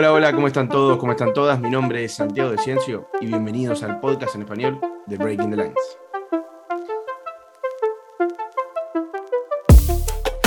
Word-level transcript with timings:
Hola, 0.00 0.14
hola, 0.14 0.32
¿cómo 0.32 0.46
están 0.46 0.66
todos? 0.66 0.96
¿Cómo 0.96 1.12
están 1.12 1.34
todas? 1.34 1.60
Mi 1.60 1.68
nombre 1.68 2.02
es 2.02 2.14
Santiago 2.14 2.50
de 2.50 2.56
Ciencio 2.56 3.10
y 3.20 3.26
bienvenidos 3.26 3.82
al 3.82 4.00
podcast 4.00 4.34
en 4.34 4.40
español 4.40 4.80
de 5.06 5.18
Breaking 5.18 5.50
the 5.50 5.56
Lines. 5.56 5.98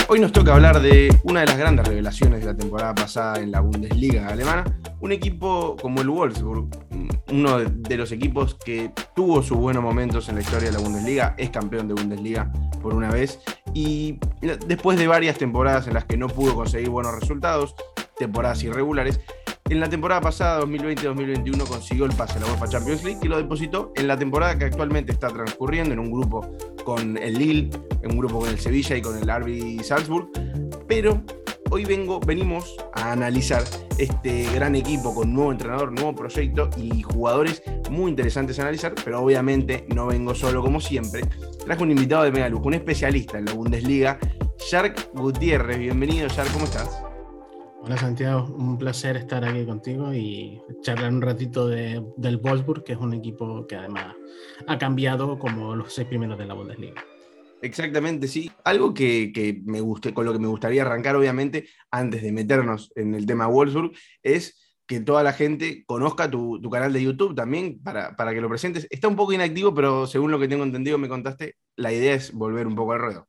Hoy 0.08 0.20
nos 0.20 0.31
toca 0.31 0.55
hablar 0.55 0.81
de 0.81 1.16
una 1.21 1.42
de 1.42 1.46
las 1.46 1.58
grandes 1.60 1.88
revelaciones 1.88 2.39
de 2.39 2.47
la 2.47 2.58
temporada 2.58 2.96
pasada 2.96 3.41
en 3.41 3.52
la 3.52 3.59
Bundesliga 3.59 4.27
alemana, 4.27 4.63
un 5.02 5.11
equipo 5.11 5.75
como 5.79 6.01
el 6.01 6.09
Wolfsburg, 6.09 6.70
uno 7.31 7.59
de 7.59 7.95
los 7.95 8.11
equipos 8.11 8.55
que 8.55 8.91
tuvo 9.15 9.43
sus 9.43 9.59
buenos 9.59 9.83
momentos 9.83 10.29
en 10.29 10.35
la 10.35 10.41
historia 10.41 10.71
de 10.71 10.77
la 10.77 10.83
Bundesliga, 10.83 11.35
es 11.38 11.51
campeón 11.51 11.88
de 11.88 11.93
Bundesliga 11.93 12.51
por 12.81 12.95
una 12.95 13.11
vez 13.11 13.39
y 13.75 14.17
después 14.65 14.97
de 14.97 15.05
varias 15.05 15.38
temporadas 15.38 15.85
en 15.85 15.93
las 15.93 16.05
que 16.05 16.17
no 16.17 16.27
pudo 16.27 16.55
conseguir 16.55 16.89
buenos 16.89 17.13
resultados, 17.20 17.75
temporadas 18.17 18.63
irregulares, 18.63 19.20
en 19.70 19.80
la 19.80 19.90
temporada 19.90 20.22
pasada, 20.22 20.62
2020-2021, 20.62 21.67
consiguió 21.67 22.05
el 22.05 22.13
pase 22.13 22.38
a 22.38 22.41
la 22.41 22.48
UEFA 22.48 22.67
Champions 22.67 23.03
League 23.03 23.20
y 23.23 23.27
lo 23.27 23.38
depositó 23.38 23.91
en 23.95 24.08
la 24.08 24.17
temporada 24.17 24.58
que 24.58 24.66
actualmente 24.66 25.12
está 25.12 25.30
transcurriendo 25.30 25.94
en 25.94 25.99
un 25.99 26.12
grupo 26.12 26.55
con 26.84 27.17
el 27.17 27.34
Lille, 27.36 27.70
en 28.02 28.12
un 28.12 28.17
grupo 28.17 28.39
con 28.39 28.49
el 28.49 28.59
Sevilla 28.59 28.98
y 28.98 29.02
con 29.02 29.17
el 29.17 29.23
RB 29.23 29.84
Salzburg. 29.84 30.30
Pero 30.88 31.23
hoy 31.72 31.86
vengo, 31.86 32.20
venimos 32.20 32.76
a 32.94 33.13
analizar 33.13 33.63
este 33.98 34.52
gran 34.53 34.76
equipo 34.76 35.16
con 35.16 35.34
nuevo 35.34 35.52
entrenador, 35.52 35.91
nuevo 35.91 36.14
proyecto 36.14 36.70
y 36.77 37.02
jugadores 37.02 37.64
muy 37.89 38.11
interesantes 38.11 38.59
a 38.59 38.64
analizar, 38.64 38.94
pero 39.03 39.22
obviamente 39.22 39.86
no 39.95 40.08
vengo 40.08 40.36
solo 40.36 40.61
como 40.61 40.81
siempre. 40.81 41.22
Traje 41.66 41.81
un 41.81 41.91
invitado 41.91 42.23
de 42.23 42.31
mega 42.31 42.50
lujo, 42.50 42.67
un 42.67 42.73
especialista 42.73 43.38
en 43.38 43.45
la 43.45 43.53
Bundesliga, 43.53 44.20
Shark 44.70 45.09
Gutiérrez. 45.14 45.80
Bienvenido, 45.80 46.27
Shark, 46.27 46.52
¿cómo 46.52 46.66
estás? 46.66 47.12
Hola 47.86 47.98
Santiago, 47.98 48.46
un 48.58 48.78
placer 48.78 49.18
estar 49.18 49.44
aquí 49.44 49.66
contigo 49.66 50.14
y 50.14 50.62
charlar 50.84 51.12
un 51.12 51.22
ratito 51.22 51.67
de, 51.67 52.02
del 52.16 52.38
Wolfsburg, 52.38 52.86
que 52.86 52.94
es 52.94 52.98
un 52.98 53.14
equipo 53.14 53.67
que 53.67 53.75
además 53.75 54.16
ha 54.67 54.78
cambiado 54.78 55.38
como 55.38 55.75
los 55.75 55.94
seis 55.94 56.08
primeros 56.08 56.38
de 56.38 56.45
la 56.45 56.53
Bundesliga. 56.53 57.03
Exactamente, 57.62 58.30
sí. 58.30 58.50
Algo 58.64 58.94
que, 58.94 59.62
me 59.66 59.81
guste, 59.81 60.14
con 60.14 60.25
lo 60.25 60.31
que 60.31 60.40
me 60.40 60.48
gustaría 60.48 60.84
arrancar, 60.84 61.17
obviamente, 61.17 61.67
antes 61.92 62.22
de 62.22 62.31
meternos 62.31 62.90
en 62.95 63.16
el 63.16 63.25
tema 63.25 63.48
Wolfsburg, 63.48 63.92
es 64.22 64.78
que 64.88 65.02
toda 65.02 65.22
la 65.22 65.34
gente 65.34 65.84
conozca 65.86 66.31
tu, 66.31 66.62
canal 66.72 66.94
de 66.94 67.03
YouTube 67.03 67.36
también 67.36 67.84
para, 67.84 68.16
para, 68.16 68.34
que 68.34 68.40
lo 68.40 68.47
presentes. 68.47 68.88
Está 68.92 69.09
un 69.09 69.18
poco 69.18 69.34
inactivo, 69.34 69.73
pero 69.73 70.08
según 70.08 70.31
lo 70.31 70.40
que 70.40 70.47
tengo 70.47 70.64
entendido, 70.64 70.97
me 70.97 71.09
contaste, 71.09 71.58
la 71.75 71.92
idea 71.92 72.14
es 72.14 72.31
volver 72.31 72.66
un 72.66 72.75
poco 72.75 72.94
al 72.94 73.00
ruedo. 73.00 73.28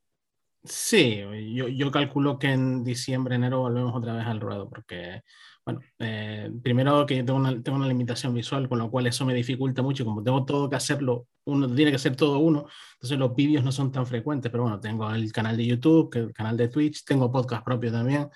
Sí, 0.66 1.18
yo, 1.54 1.68
yo, 1.68 1.90
calculo 1.90 2.38
que 2.38 2.46
en 2.50 2.84
diciembre, 2.84 3.34
enero 3.34 3.60
volvemos 3.60 3.94
otra 3.94 4.14
vez 4.14 4.24
al 4.26 4.40
ruedo, 4.40 4.66
porque, 4.70 5.20
bueno, 5.62 5.80
eh, 5.98 6.50
primero 6.62 7.04
que 7.04 7.18
yo 7.18 7.24
tengo 7.24 7.38
una, 7.38 7.62
tengo 7.62 7.76
una 7.76 7.86
limitación 7.86 8.32
visual, 8.32 8.66
con 8.66 8.78
lo 8.78 8.90
cual 8.90 9.06
eso 9.06 9.26
me 9.26 9.34
dificulta 9.34 9.82
mucho, 9.82 10.06
como 10.06 10.22
tengo 10.22 10.46
todo 10.46 10.70
que 10.70 10.76
hacerlo, 10.76 11.26
uno 11.44 11.68
tiene 11.74 11.90
que 11.90 11.96
hacer 11.96 12.16
todo 12.16 12.38
uno, 12.38 12.66
entonces 12.94 13.18
los 13.18 13.34
vídeos 13.36 13.62
no 13.62 13.72
son 13.72 13.92
tan 13.92 14.06
frecuentes, 14.06 14.50
pero 14.50 14.62
bueno, 14.62 14.80
tengo 14.80 15.10
el 15.12 15.30
canal 15.32 15.54
de 15.58 15.66
YouTube, 15.66 16.10
el 16.14 16.32
canal 16.32 16.56
de 16.56 16.68
Twitch, 16.68 17.04
tengo 17.04 17.30
podcast 17.30 17.62
propio 17.62 17.92
también, 17.92 18.30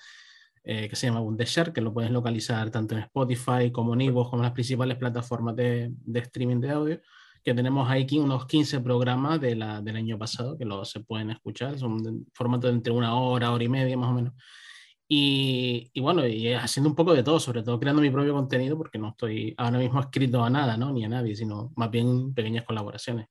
eh, 0.63 0.87
que 0.87 0.95
se 0.95 1.07
llama 1.07 1.21
Bundeshare, 1.21 1.73
que 1.73 1.81
lo 1.81 1.91
puedes 1.91 2.11
localizar 2.11 2.69
tanto 2.69 2.93
en 2.93 3.01
Spotify 3.01 3.71
como 3.71 3.95
en 3.95 4.01
Ivo, 4.01 4.29
como 4.29 4.43
en 4.43 4.45
las 4.45 4.53
principales 4.53 4.97
plataformas 4.97 5.55
de, 5.55 5.89
de 5.91 6.19
streaming 6.19 6.59
de 6.59 6.69
audio 6.69 7.01
que 7.43 7.53
tenemos 7.53 7.89
ahí 7.89 8.07
unos 8.13 8.45
15 8.45 8.81
programas 8.81 9.39
de 9.41 9.55
la, 9.55 9.81
del 9.81 9.95
año 9.95 10.17
pasado 10.17 10.57
que 10.57 10.65
los 10.65 10.89
se 10.89 10.99
pueden 10.99 11.31
escuchar, 11.31 11.77
son 11.77 12.03
de 12.03 12.11
formato 12.33 12.67
de 12.67 12.73
entre 12.73 12.93
una 12.93 13.15
hora, 13.15 13.51
hora 13.51 13.63
y 13.63 13.69
media 13.69 13.97
más 13.97 14.09
o 14.09 14.13
menos. 14.13 14.33
Y, 15.07 15.89
y, 15.91 16.01
bueno, 16.01 16.27
y 16.27 16.53
haciendo 16.53 16.89
un 16.89 16.95
poco 16.95 17.15
de 17.15 17.23
todo, 17.23 17.39
sobre 17.39 17.63
todo 17.63 17.79
creando 17.79 18.01
mi 18.01 18.11
propio 18.11 18.33
contenido, 18.33 18.77
porque 18.77 18.99
no 18.99 19.09
estoy 19.09 19.55
ahora 19.57 19.79
mismo 19.79 19.99
escrito 19.99 20.43
a 20.43 20.49
nada, 20.51 20.77
¿no? 20.77 20.91
Ni 20.93 21.03
a 21.03 21.09
nadie, 21.09 21.35
sino 21.35 21.71
más 21.75 21.89
bien 21.89 22.33
pequeñas 22.33 22.63
colaboraciones. 22.63 23.27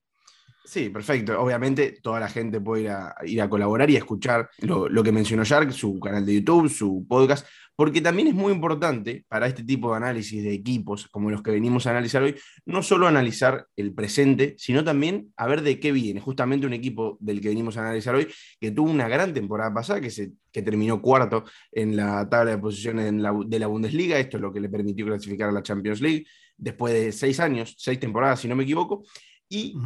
Sí, 0.64 0.91
perfecto. 0.91 1.41
Obviamente 1.41 1.98
toda 2.02 2.20
la 2.20 2.29
gente 2.29 2.61
puede 2.61 2.83
ir 2.83 2.89
a, 2.91 3.14
ir 3.24 3.41
a 3.41 3.48
colaborar 3.48 3.89
y 3.89 3.97
escuchar 3.97 4.51
lo, 4.58 4.89
lo, 4.89 5.02
que 5.02 5.13
mencionó 5.13 5.45
Shark, 5.45 5.73
su 5.73 5.98
canal 5.98 6.27
de 6.27 6.35
YouTube, 6.35 6.68
su 6.68 7.07
podcast, 7.08 7.47
porque 7.78 8.00
también 8.00 8.27
es 8.27 8.34
muy 8.34 8.52
importante 8.52 9.24
para 9.28 9.46
este 9.46 9.62
tipo 9.62 9.92
de 9.92 9.98
análisis 9.98 10.42
de 10.42 10.52
equipos 10.52 11.06
como 11.06 11.30
los 11.30 11.44
que 11.44 11.52
venimos 11.52 11.86
a 11.86 11.90
analizar 11.90 12.24
hoy, 12.24 12.34
no 12.66 12.83
solo 12.83 13.06
analizar 13.06 13.68
el 13.77 13.94
presente, 13.94 14.56
sino 14.58 14.83
también 14.83 15.33
a 15.36 15.46
ver 15.46 15.62
de 15.62 15.78
qué 15.78 15.92
viene. 15.92 16.20
Justamente 16.20 16.67
un 16.67 16.72
equipo 16.72 17.18
del 17.20 17.40
que 17.40 17.50
venimos 17.50 17.77
a 17.77 17.83
analizar 17.83 18.17
hoy, 18.17 18.27
que 18.61 18.72
tuvo 18.72 18.90
una 18.90 19.06
gran 19.06 19.33
temporada 19.33 19.72
pasada, 19.72 20.00
que, 20.00 20.11
se, 20.11 20.33
que 20.50 20.62
terminó 20.62 21.00
cuarto 21.00 21.44
en 21.70 21.94
la 21.94 22.28
tabla 22.28 22.50
de 22.50 22.58
posiciones 22.58 23.12
de 23.12 23.58
la 23.61 23.67
Bundesliga, 23.68 24.18
esto 24.18 24.38
es 24.38 24.40
lo 24.40 24.52
que 24.52 24.58
le 24.58 24.68
permitió 24.68 25.06
clasificar 25.06 25.48
a 25.48 25.52
la 25.52 25.62
Champions 25.62 26.00
League, 26.00 26.27
después 26.56 26.92
de 26.92 27.12
seis 27.12 27.38
años, 27.38 27.77
seis 27.78 28.00
temporadas, 28.00 28.40
si 28.40 28.48
no 28.48 28.56
me 28.56 28.64
equivoco, 28.64 29.05
y... 29.48 29.77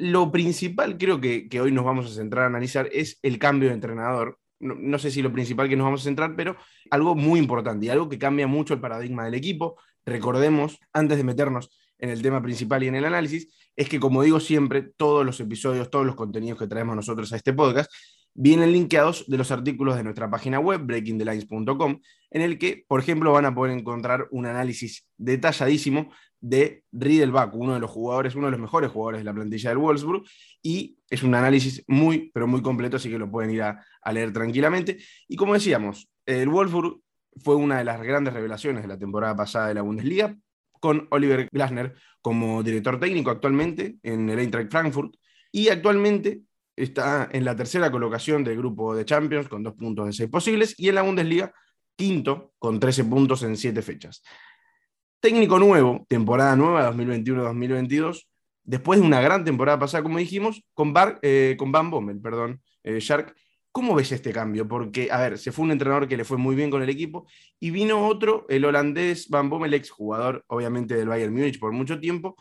Lo 0.00 0.30
principal 0.30 0.96
creo 0.96 1.20
que, 1.20 1.48
que 1.48 1.60
hoy 1.60 1.72
nos 1.72 1.84
vamos 1.84 2.06
a 2.06 2.14
centrar 2.14 2.44
a 2.44 2.46
analizar 2.46 2.88
es 2.92 3.18
el 3.20 3.36
cambio 3.40 3.68
de 3.68 3.74
entrenador 3.74 4.38
no, 4.60 4.98
sé 4.98 5.10
si 5.10 5.22
lo 5.22 5.32
principal 5.32 5.68
que 5.68 5.76
nos 5.76 5.84
vamos 5.84 6.00
a 6.02 6.04
centrar, 6.04 6.34
pero 6.36 6.56
algo 6.90 7.14
muy 7.14 7.38
importante 7.38 7.86
y 7.86 7.88
algo 7.88 8.08
que 8.08 8.18
cambia 8.18 8.46
mucho 8.46 8.74
el 8.74 8.80
paradigma 8.80 9.24
del 9.24 9.34
equipo. 9.34 9.76
Recordemos, 10.04 10.78
antes 10.92 11.16
de 11.18 11.24
meternos 11.24 11.70
en 11.98 12.10
el 12.10 12.22
tema 12.22 12.42
principal 12.42 12.82
y 12.82 12.88
en 12.88 12.94
el 12.94 13.04
análisis, 13.04 13.48
es 13.76 13.88
que 13.88 14.00
como 14.00 14.22
digo 14.22 14.40
siempre, 14.40 14.82
todos 14.96 15.24
los 15.24 15.38
episodios, 15.40 15.90
todos 15.90 16.06
los 16.06 16.16
contenidos 16.16 16.58
que 16.58 16.66
traemos 16.66 16.96
nosotros 16.96 17.32
a 17.32 17.36
este 17.36 17.52
podcast, 17.52 17.90
vienen 18.40 18.70
linkeados 18.70 19.24
de 19.26 19.36
los 19.36 19.50
artículos 19.50 19.96
de 19.96 20.04
nuestra 20.04 20.30
página 20.30 20.60
web, 20.60 20.82
breakingthelines.com, 20.82 22.00
en 22.30 22.40
el 22.40 22.56
que, 22.56 22.84
por 22.86 23.00
ejemplo, 23.00 23.32
van 23.32 23.46
a 23.46 23.54
poder 23.54 23.76
encontrar 23.76 24.28
un 24.30 24.46
análisis 24.46 25.08
detalladísimo 25.16 26.12
de 26.40 26.84
Riedelbach, 26.92 27.52
uno 27.52 27.74
de 27.74 27.80
los 27.80 27.90
jugadores, 27.90 28.36
uno 28.36 28.46
de 28.46 28.52
los 28.52 28.60
mejores 28.60 28.92
jugadores 28.92 29.20
de 29.20 29.24
la 29.24 29.34
plantilla 29.34 29.70
del 29.70 29.78
Wolfsburg, 29.78 30.22
y 30.62 30.98
es 31.10 31.24
un 31.24 31.34
análisis 31.34 31.82
muy, 31.88 32.30
pero 32.32 32.46
muy 32.46 32.62
completo, 32.62 32.96
así 32.96 33.10
que 33.10 33.18
lo 33.18 33.28
pueden 33.28 33.50
ir 33.50 33.62
a, 33.62 33.84
leer 34.12 34.32
tranquilamente. 34.32 34.98
Y 35.26 35.34
como 35.34 35.54
decíamos, 35.54 36.08
el 36.24 36.48
Wolfsburg 36.48 37.00
fue 37.38 37.56
una 37.56 37.78
de 37.78 37.84
las 37.84 38.00
grandes 38.00 38.34
revelaciones 38.34 38.82
de 38.82 38.88
la 38.88 38.98
temporada 38.98 39.34
pasada 39.34 39.66
de 39.66 39.74
la 39.74 39.82
Bundesliga, 39.82 40.36
con 40.78 41.08
Oliver 41.10 41.48
Glasner 41.50 41.96
como 42.22 42.62
director 42.62 43.00
técnico 43.00 43.32
actualmente 43.32 43.96
en 44.04 44.30
el 44.30 44.38
Eintracht 44.38 44.70
Frankfurt, 44.70 45.16
y 45.50 45.70
actualmente 45.70 46.42
está 46.82 47.28
en 47.32 47.44
la 47.44 47.56
tercera 47.56 47.90
colocación 47.90 48.44
del 48.44 48.56
grupo 48.56 48.94
de 48.94 49.04
Champions 49.04 49.48
con 49.48 49.62
dos 49.62 49.74
puntos 49.74 50.06
de 50.06 50.12
seis 50.12 50.30
posibles, 50.30 50.74
y 50.78 50.88
en 50.88 50.94
la 50.94 51.02
Bundesliga 51.02 51.52
quinto 51.96 52.52
con 52.58 52.78
13 52.78 53.04
puntos 53.04 53.42
en 53.42 53.56
siete 53.56 53.82
fechas. 53.82 54.22
Técnico 55.20 55.58
nuevo, 55.58 56.06
temporada 56.08 56.54
nueva 56.54 56.92
2021-2022, 56.92 58.28
después 58.62 59.00
de 59.00 59.06
una 59.06 59.20
gran 59.20 59.44
temporada 59.44 59.80
pasada, 59.80 60.04
como 60.04 60.18
dijimos, 60.18 60.62
con, 60.74 60.92
Bar, 60.92 61.18
eh, 61.22 61.56
con 61.58 61.72
Van 61.72 61.90
Bommel, 61.90 62.20
perdón, 62.20 62.62
eh, 62.84 63.00
Shark. 63.00 63.34
¿Cómo 63.72 63.94
ves 63.94 64.12
este 64.12 64.32
cambio? 64.32 64.66
Porque, 64.66 65.08
a 65.10 65.18
ver, 65.20 65.38
se 65.38 65.52
fue 65.52 65.64
un 65.64 65.72
entrenador 65.72 66.08
que 66.08 66.16
le 66.16 66.24
fue 66.24 66.36
muy 66.36 66.54
bien 66.54 66.70
con 66.70 66.82
el 66.82 66.88
equipo 66.88 67.26
y 67.60 67.70
vino 67.70 68.06
otro, 68.06 68.46
el 68.48 68.64
holandés 68.64 69.28
Van 69.28 69.50
Bommel, 69.50 69.74
ex 69.74 69.90
jugador, 69.90 70.44
obviamente, 70.46 70.94
del 70.94 71.08
Bayern 71.08 71.32
Múnich 71.32 71.58
por 71.58 71.72
mucho 71.72 71.98
tiempo, 71.98 72.36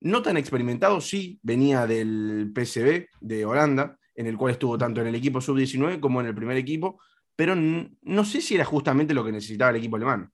no 0.00 0.22
tan 0.22 0.36
experimentado, 0.36 1.00
sí, 1.00 1.38
venía 1.42 1.86
del 1.86 2.52
PSV 2.54 3.08
de 3.20 3.44
Holanda, 3.44 3.98
en 4.14 4.26
el 4.26 4.36
cual 4.36 4.52
estuvo 4.52 4.76
tanto 4.76 5.00
en 5.00 5.06
el 5.06 5.14
equipo 5.14 5.40
sub-19 5.40 6.00
como 6.00 6.20
en 6.20 6.26
el 6.26 6.34
primer 6.34 6.56
equipo, 6.56 7.00
pero 7.36 7.54
no 7.54 8.24
sé 8.24 8.40
si 8.40 8.56
era 8.56 8.64
justamente 8.64 9.14
lo 9.14 9.24
que 9.24 9.32
necesitaba 9.32 9.70
el 9.70 9.76
equipo 9.76 9.96
alemán. 9.96 10.32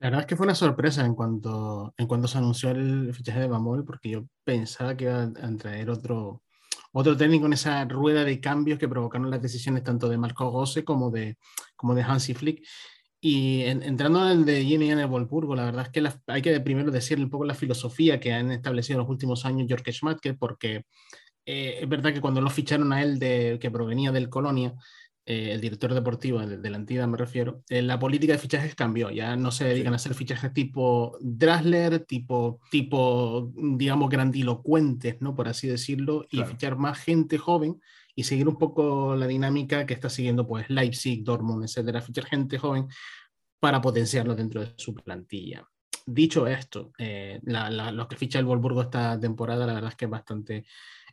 La 0.00 0.08
verdad 0.08 0.20
es 0.22 0.26
que 0.26 0.36
fue 0.36 0.46
una 0.46 0.54
sorpresa 0.54 1.04
en 1.04 1.14
cuanto, 1.14 1.94
en 1.96 2.06
cuanto 2.06 2.26
se 2.26 2.38
anunció 2.38 2.70
el 2.70 3.14
fichaje 3.14 3.40
de 3.40 3.48
Bamol, 3.48 3.84
porque 3.84 4.10
yo 4.10 4.24
pensaba 4.44 4.96
que 4.96 5.04
iba 5.04 5.22
a 5.22 5.56
traer 5.56 5.90
otro, 5.90 6.42
otro 6.92 7.16
técnico 7.16 7.46
en 7.46 7.52
esa 7.52 7.84
rueda 7.84 8.24
de 8.24 8.40
cambios 8.40 8.78
que 8.78 8.88
provocaron 8.88 9.30
las 9.30 9.42
decisiones 9.42 9.84
tanto 9.84 10.08
de 10.08 10.18
Marco 10.18 10.50
Gosse 10.50 10.84
como 10.84 11.10
de, 11.10 11.36
como 11.76 11.94
de 11.94 12.02
Hansi 12.02 12.34
Flick. 12.34 12.66
Y 13.22 13.62
entrando 13.62 14.24
en 14.30 14.38
el 14.38 14.44
de 14.46 14.60
en 14.60 14.98
el 14.98 15.06
Volburgo, 15.06 15.54
la 15.54 15.66
verdad 15.66 15.86
es 15.86 15.90
que 15.90 16.08
hay 16.26 16.40
que 16.40 16.58
primero 16.60 16.90
decir 16.90 17.18
un 17.18 17.28
poco 17.28 17.44
la 17.44 17.54
filosofía 17.54 18.18
que 18.18 18.32
han 18.32 18.50
establecido 18.50 18.98
en 18.98 19.02
los 19.02 19.10
últimos 19.10 19.44
años 19.44 19.66
Jorge 19.68 19.92
Schmatke, 19.92 20.34
porque 20.34 20.84
eh, 21.44 21.80
es 21.82 21.88
verdad 21.88 22.14
que 22.14 22.22
cuando 22.22 22.40
lo 22.40 22.48
ficharon 22.48 22.92
a 22.94 23.02
él, 23.02 23.18
de, 23.18 23.58
que 23.60 23.70
provenía 23.70 24.10
del 24.10 24.30
Colonia, 24.30 24.74
eh, 25.26 25.52
el 25.52 25.60
director 25.60 25.92
deportivo 25.92 26.40
de, 26.40 26.70
la 26.70 26.76
entidad 26.78 27.06
me 27.06 27.18
refiero, 27.18 27.62
eh, 27.68 27.82
la 27.82 27.98
política 27.98 28.32
de 28.32 28.38
fichajes 28.38 28.74
cambió. 28.74 29.10
Ya 29.10 29.36
no 29.36 29.50
se 29.50 29.64
dedican 29.64 29.92
a 29.92 29.96
hacer 29.96 30.14
fichajes 30.14 30.54
tipo 30.54 31.18
Drasler, 31.20 32.00
tipo, 32.06 32.60
tipo, 32.70 33.52
digamos, 33.54 34.08
grandilocuentes, 34.08 35.20
¿no? 35.20 35.34
Por 35.34 35.46
así 35.46 35.68
decirlo, 35.68 36.26
y 36.30 36.42
fichar 36.44 36.76
más 36.78 36.98
gente 36.98 37.36
joven 37.36 37.80
y 38.20 38.22
seguir 38.22 38.48
un 38.48 38.56
poco 38.56 39.16
la 39.16 39.26
dinámica 39.26 39.86
que 39.86 39.94
está 39.94 40.10
siguiendo 40.10 40.46
pues 40.46 40.68
Leipzig, 40.68 41.24
Dortmund, 41.24 41.64
etcétera, 41.64 42.02
fichar 42.02 42.26
gente 42.26 42.58
joven 42.58 42.86
para 43.58 43.80
potenciarlo 43.80 44.34
dentro 44.34 44.60
de 44.60 44.74
su 44.76 44.94
plantilla. 44.94 45.66
Dicho 46.06 46.46
esto, 46.46 46.92
eh, 46.98 47.40
lo 47.42 48.08
que 48.08 48.16
ficha 48.16 48.38
el 48.38 48.44
Wolfsburgo 48.44 48.82
esta 48.82 49.18
temporada, 49.18 49.66
la 49.66 49.74
verdad 49.74 49.90
es 49.90 49.96
que 49.96 50.04
es 50.04 50.10
bastante 50.10 50.64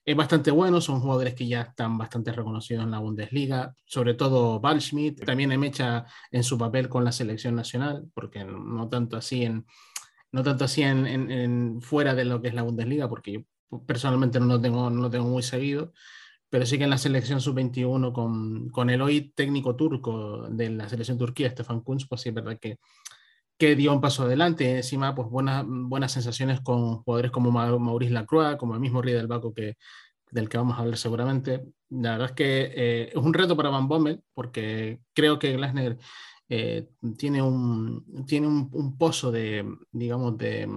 es 0.07 0.15
bastante 0.15 0.51
bueno, 0.51 0.79
son 0.79 1.01
jugadores 1.01 1.35
que 1.35 1.47
ya 1.47 1.61
están 1.63 1.97
bastante 1.97 2.31
reconocidos 2.31 2.85
en 2.85 2.91
la 2.91 2.99
Bundesliga, 2.99 3.75
sobre 3.85 4.13
todo 4.13 4.61
Balschmidt, 4.61 5.25
también 5.25 5.51
Emecha 5.51 6.05
en 6.31 6.43
su 6.45 6.57
papel 6.57 6.87
con 6.87 7.03
la 7.03 7.11
selección 7.11 7.55
nacional, 7.55 8.05
porque 8.13 8.45
no 8.45 8.87
tanto 8.87 9.17
así 9.17 9.43
en, 9.43 9.65
no 10.31 10.43
tanto 10.43 10.63
así 10.63 10.81
en, 10.81 11.81
fuera 11.81 12.15
de 12.15 12.23
lo 12.23 12.41
que 12.41 12.47
es 12.47 12.53
la 12.53 12.61
Bundesliga, 12.61 13.09
porque 13.09 13.33
yo 13.33 13.41
personalmente 13.85 14.39
no 14.39 14.45
lo 14.45 14.61
tengo, 14.61 14.89
no 14.89 15.01
lo 15.01 15.09
tengo 15.09 15.27
muy 15.27 15.43
seguido, 15.43 15.91
pero 16.49 16.65
sí 16.65 16.77
que 16.77 16.85
en 16.85 16.89
la 16.89 16.97
selección 16.97 17.41
sub-21 17.41 18.13
con, 18.13 18.69
con 18.69 18.89
el 18.89 19.01
hoy 19.01 19.31
técnico 19.35 19.75
turco 19.75 20.47
de 20.49 20.69
la 20.69 20.89
selección 20.89 21.17
turquía, 21.17 21.49
Stefan 21.51 21.81
Kunz, 21.81 22.07
pues 22.07 22.21
sí 22.21 22.29
es 22.29 22.35
verdad 22.35 22.57
que, 22.59 22.77
que 23.57 23.75
dio 23.75 23.93
un 23.93 24.01
paso 24.01 24.23
adelante. 24.23 24.77
Encima, 24.77 25.15
pues 25.15 25.29
buenas, 25.29 25.65
buenas 25.67 26.11
sensaciones 26.11 26.61
con 26.61 27.03
jugadores 27.03 27.31
como 27.31 27.51
Maurice 27.51 28.13
Lacroix, 28.13 28.57
como 28.57 28.75
el 28.75 28.79
mismo 28.79 29.01
Riedel 29.01 29.27
Baco 29.27 29.53
que, 29.53 29.75
del 30.31 30.49
que 30.49 30.57
vamos 30.57 30.77
a 30.77 30.81
hablar 30.81 30.97
seguramente. 30.97 31.65
La 31.89 32.11
verdad 32.11 32.29
es 32.29 32.35
que 32.35 32.71
eh, 32.75 33.09
es 33.09 33.15
un 33.15 33.33
reto 33.33 33.57
para 33.57 33.69
Van 33.69 33.87
Bommel, 33.87 34.21
porque 34.33 34.99
creo 35.13 35.39
que 35.39 35.53
Glasner 35.53 35.97
eh, 36.49 36.87
tiene, 37.17 37.41
un, 37.41 38.25
tiene 38.25 38.47
un, 38.47 38.97
pozo 38.97 39.31
de, 39.31 39.65
digamos, 39.91 40.37
de, 40.37 40.67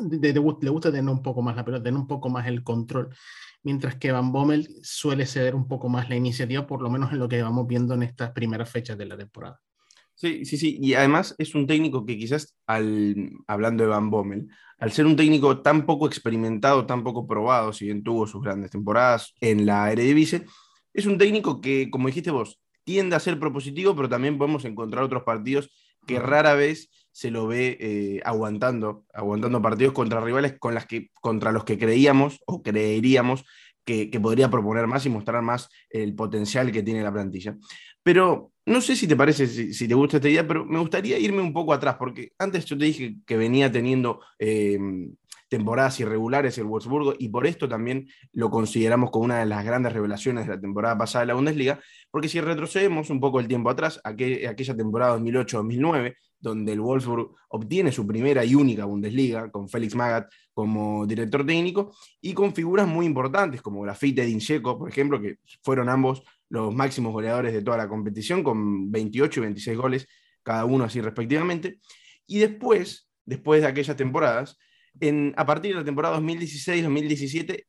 de, 0.00 0.32
le 0.32 0.70
gusta 0.70 0.92
tener 0.92 1.10
un 1.10 1.22
poco 1.22 1.42
más 1.42 1.56
la 1.56 1.64
pelota, 1.64 1.84
tener 1.84 2.00
un 2.00 2.06
poco 2.06 2.28
más 2.28 2.46
el 2.46 2.62
control 2.62 3.14
mientras 3.62 3.96
que 3.96 4.12
Van 4.12 4.32
Bommel 4.32 4.68
suele 4.82 5.26
ceder 5.26 5.54
un 5.54 5.66
poco 5.66 5.88
más 5.88 6.08
la 6.08 6.16
iniciativa, 6.16 6.66
por 6.66 6.82
lo 6.82 6.90
menos 6.90 7.12
en 7.12 7.18
lo 7.18 7.28
que 7.28 7.42
vamos 7.42 7.66
viendo 7.66 7.94
en 7.94 8.02
estas 8.02 8.30
primeras 8.30 8.70
fechas 8.70 8.96
de 8.96 9.06
la 9.06 9.16
temporada. 9.16 9.60
Sí, 10.14 10.44
sí, 10.44 10.56
sí, 10.56 10.78
y 10.80 10.94
además 10.94 11.34
es 11.38 11.54
un 11.54 11.66
técnico 11.66 12.04
que 12.04 12.18
quizás, 12.18 12.56
al, 12.66 13.30
hablando 13.46 13.84
de 13.84 13.90
Van 13.90 14.10
Bommel, 14.10 14.48
al 14.78 14.90
ser 14.90 15.06
un 15.06 15.16
técnico 15.16 15.60
tan 15.60 15.86
poco 15.86 16.06
experimentado, 16.06 16.86
tan 16.86 17.04
poco 17.04 17.26
probado, 17.26 17.72
si 17.72 17.84
bien 17.84 18.02
tuvo 18.02 18.26
sus 18.26 18.42
grandes 18.42 18.72
temporadas 18.72 19.34
en 19.40 19.64
la 19.64 19.92
Eredivisie, 19.92 20.44
es 20.92 21.06
un 21.06 21.18
técnico 21.18 21.60
que, 21.60 21.88
como 21.90 22.08
dijiste 22.08 22.32
vos, 22.32 22.60
tiende 22.82 23.14
a 23.14 23.20
ser 23.20 23.38
propositivo, 23.38 23.94
pero 23.94 24.08
también 24.08 24.38
podemos 24.38 24.64
encontrar 24.64 25.04
otros 25.04 25.22
partidos 25.22 25.70
que 26.06 26.18
rara 26.18 26.54
vez 26.54 26.90
se 27.18 27.32
lo 27.32 27.48
ve 27.48 27.76
eh, 27.80 28.20
aguantando, 28.24 29.04
aguantando 29.12 29.60
partidos 29.60 29.92
contra 29.92 30.20
rivales 30.20 30.54
con 30.56 30.72
las 30.72 30.86
que, 30.86 31.10
contra 31.20 31.50
los 31.50 31.64
que 31.64 31.76
creíamos 31.76 32.38
o 32.46 32.62
creeríamos 32.62 33.44
que, 33.84 34.08
podría 34.22 34.48
proponer 34.48 34.86
más 34.86 35.04
y 35.04 35.10
mostrar 35.10 35.42
más 35.42 35.68
el 35.90 36.14
potencial 36.14 36.70
que 36.70 36.84
tiene 36.84 37.02
la 37.02 37.12
plantilla. 37.12 37.56
Pero 38.04 38.52
no 38.66 38.80
sé 38.80 38.94
si 38.94 39.08
te 39.08 39.16
parece, 39.16 39.48
si, 39.48 39.88
te 39.88 39.94
gusta 39.94 40.18
esta 40.18 40.28
idea, 40.28 40.46
pero 40.46 40.64
me 40.64 40.78
gustaría 40.78 41.18
irme 41.18 41.42
un 41.42 41.52
poco 41.52 41.72
atrás, 41.72 41.96
porque 41.98 42.30
antes 42.38 42.64
yo 42.66 42.78
te 42.78 42.84
dije 42.84 43.16
que 43.26 43.36
venía 43.36 43.72
teniendo 43.72 44.20
eh, 44.38 44.78
temporadas 45.48 45.98
irregulares 45.98 46.56
el 46.58 46.66
Wolfsburgo 46.66 47.14
y 47.18 47.30
por 47.30 47.48
esto 47.48 47.68
también 47.68 48.06
lo 48.32 48.48
consideramos 48.48 49.10
como 49.10 49.24
una 49.24 49.40
de 49.40 49.46
las 49.46 49.64
grandes 49.64 49.92
revelaciones 49.92 50.46
de 50.46 50.54
la 50.54 50.60
temporada 50.60 50.96
pasada 50.96 51.24
de 51.24 51.26
la 51.26 51.34
Bundesliga, 51.34 51.80
porque 52.12 52.28
si 52.28 52.40
retrocedemos 52.40 53.10
un 53.10 53.18
poco 53.18 53.40
el 53.40 53.48
tiempo 53.48 53.70
atrás, 53.70 54.00
aquella 54.04 54.76
temporada 54.76 55.18
2008-2009, 55.18 56.14
donde 56.40 56.72
el 56.72 56.80
Wolfsburg 56.80 57.30
obtiene 57.48 57.92
su 57.92 58.06
primera 58.06 58.44
y 58.44 58.54
única 58.54 58.84
Bundesliga, 58.84 59.50
con 59.50 59.68
Félix 59.68 59.94
Magath 59.94 60.30
como 60.52 61.06
director 61.06 61.44
técnico, 61.44 61.94
y 62.20 62.32
con 62.32 62.54
figuras 62.54 62.86
muy 62.86 63.06
importantes 63.06 63.62
como 63.62 63.80
Grafite 63.82 64.24
Dincheco, 64.24 64.78
por 64.78 64.88
ejemplo, 64.88 65.20
que 65.20 65.38
fueron 65.62 65.88
ambos 65.88 66.22
los 66.48 66.74
máximos 66.74 67.12
goleadores 67.12 67.52
de 67.52 67.62
toda 67.62 67.76
la 67.76 67.88
competición, 67.88 68.42
con 68.42 68.90
28 68.90 69.40
y 69.40 69.42
26 69.42 69.78
goles 69.78 70.08
cada 70.42 70.64
uno 70.64 70.84
así 70.84 71.00
respectivamente. 71.00 71.78
Y 72.26 72.38
después, 72.38 73.08
después 73.24 73.60
de 73.60 73.68
aquellas 73.68 73.96
temporadas, 73.96 74.58
en, 75.00 75.34
a 75.36 75.44
partir 75.44 75.72
de 75.72 75.80
la 75.80 75.84
temporada 75.84 76.18
2016-2017, 76.20 77.66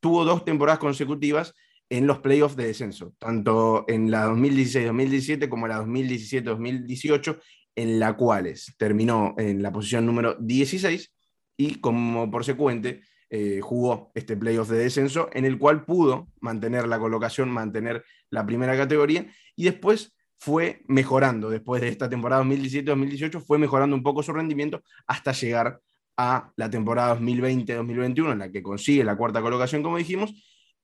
tuvo 0.00 0.24
dos 0.24 0.44
temporadas 0.44 0.78
consecutivas 0.78 1.54
en 1.90 2.06
los 2.06 2.18
playoffs 2.18 2.56
de 2.56 2.66
descenso, 2.66 3.14
tanto 3.18 3.84
en 3.88 4.10
la 4.10 4.28
2016-2017 4.28 5.48
como 5.48 5.66
en 5.66 5.72
la 5.72 5.82
2017-2018, 5.84 7.40
en 7.78 8.00
la 8.00 8.16
cual 8.16 8.52
terminó 8.76 9.36
en 9.38 9.62
la 9.62 9.72
posición 9.72 10.04
número 10.04 10.36
16 10.40 11.14
y 11.56 11.76
como 11.76 12.28
por 12.28 12.44
secuente 12.44 13.02
eh, 13.30 13.60
jugó 13.62 14.10
este 14.16 14.36
playoff 14.36 14.68
de 14.68 14.78
descenso 14.78 15.30
en 15.32 15.44
el 15.44 15.58
cual 15.58 15.84
pudo 15.84 16.26
mantener 16.40 16.88
la 16.88 16.98
colocación, 16.98 17.50
mantener 17.50 18.04
la 18.30 18.44
primera 18.44 18.76
categoría 18.76 19.26
y 19.54 19.64
después 19.64 20.16
fue 20.36 20.82
mejorando, 20.88 21.50
después 21.50 21.80
de 21.80 21.88
esta 21.88 22.08
temporada 22.08 22.42
2017-2018, 22.42 23.40
fue 23.40 23.58
mejorando 23.58 23.94
un 23.94 24.02
poco 24.02 24.24
su 24.24 24.32
rendimiento 24.32 24.82
hasta 25.06 25.30
llegar 25.30 25.80
a 26.16 26.50
la 26.56 26.68
temporada 26.68 27.16
2020-2021 27.20 28.32
en 28.32 28.38
la 28.40 28.50
que 28.50 28.60
consigue 28.60 29.04
la 29.04 29.16
cuarta 29.16 29.40
colocación, 29.40 29.84
como 29.84 29.98
dijimos, 29.98 30.32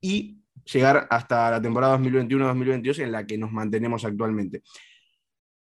y 0.00 0.38
llegar 0.72 1.08
hasta 1.10 1.50
la 1.50 1.60
temporada 1.60 1.98
2021-2022 1.98 3.00
en 3.00 3.10
la 3.10 3.26
que 3.26 3.36
nos 3.36 3.50
mantenemos 3.50 4.04
actualmente. 4.04 4.62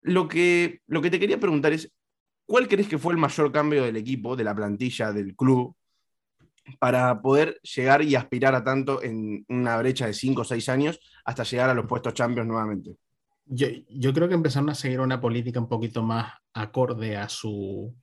Lo 0.01 0.28
que, 0.28 0.81
lo 0.88 1.01
que 1.01 1.10
te 1.10 1.19
quería 1.19 1.40
preguntar 1.40 1.74
es, 1.74 1.92
¿cuál 2.46 2.68
crees 2.68 2.88
que 2.88 2.98
fue 2.98 3.13
el 3.13 3.19
mayor 3.19 3.51
cambio 3.51 3.84
del 3.84 3.98
equipo, 3.98 4.36
de 4.36 4.44
la 4.44 4.56
plantilla, 4.56 5.12
del 5.12 5.36
club, 5.36 5.75
para 6.80 7.22
poder 7.22 7.60
llegar 7.62 8.04
y 8.04 8.16
aspirar 8.16 8.56
a 8.56 8.63
tanto 8.63 9.01
en 9.01 9.46
una 9.50 9.78
brecha 9.78 10.06
de 10.06 10.13
5 10.13 10.42
o 10.42 10.46
6 10.46 10.69
años 10.69 11.00
hasta 11.25 11.44
llegar 11.44 11.69
a 11.69 11.74
los 11.74 11.86
puestos 11.86 12.13
champions 12.13 12.48
nuevamente? 12.48 12.96
Yo, 13.46 13.68
yo 13.90 14.13
creo 14.13 14.28
que 14.28 14.36
empezaron 14.36 14.69
a 14.69 14.75
seguir 14.75 15.00
una 15.00 15.19
política 15.19 15.60
un 15.60 15.68
poquito 15.68 16.04
más 16.04 16.34
acorde 16.54 17.18
a 17.18 17.28
su, 17.28 17.96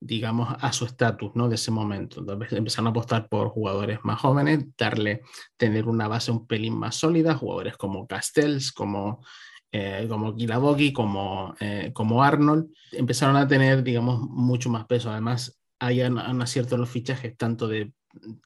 digamos, 0.00 0.56
a 0.58 0.72
su 0.72 0.86
estatus, 0.86 1.32
¿no? 1.34 1.48
De 1.48 1.56
ese 1.56 1.70
momento. 1.70 2.20
Entonces 2.20 2.52
empezaron 2.52 2.88
a 2.88 2.90
apostar 2.90 3.28
por 3.28 3.48
jugadores 3.48 3.98
más 4.02 4.18
jóvenes, 4.20 4.64
darle, 4.76 5.22
tener 5.56 5.86
una 5.86 6.08
base 6.08 6.30
un 6.30 6.46
pelín 6.46 6.78
más 6.78 6.96
sólida, 6.96 7.34
jugadores 7.34 7.76
como 7.76 8.06
Castells, 8.06 8.72
como 8.72 9.22
eh, 9.72 10.06
como 10.08 10.34
Kilaboki, 10.34 10.92
como, 10.92 11.54
eh, 11.60 11.90
como 11.92 12.22
Arnold, 12.24 12.70
empezaron 12.92 13.36
a 13.36 13.46
tener, 13.46 13.84
digamos, 13.84 14.20
mucho 14.20 14.68
más 14.68 14.86
peso. 14.86 15.10
Además, 15.10 15.60
hay 15.78 16.00
un 16.02 16.18
acierto 16.18 16.74
en 16.74 16.80
los 16.82 16.90
fichajes 16.90 17.36
tanto 17.36 17.68
de 17.68 17.92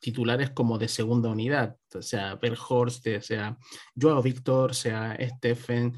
titulares 0.01 0.51
como 0.51 0.77
de 0.79 0.89
segunda 0.89 1.31
unidad, 1.31 1.77
sea 2.01 2.35
Berhorst, 2.35 3.07
sea 3.23 3.57
Joao 3.99 4.23
Víctor, 4.23 4.75
sea 4.75 5.17
Stephen, 5.19 5.95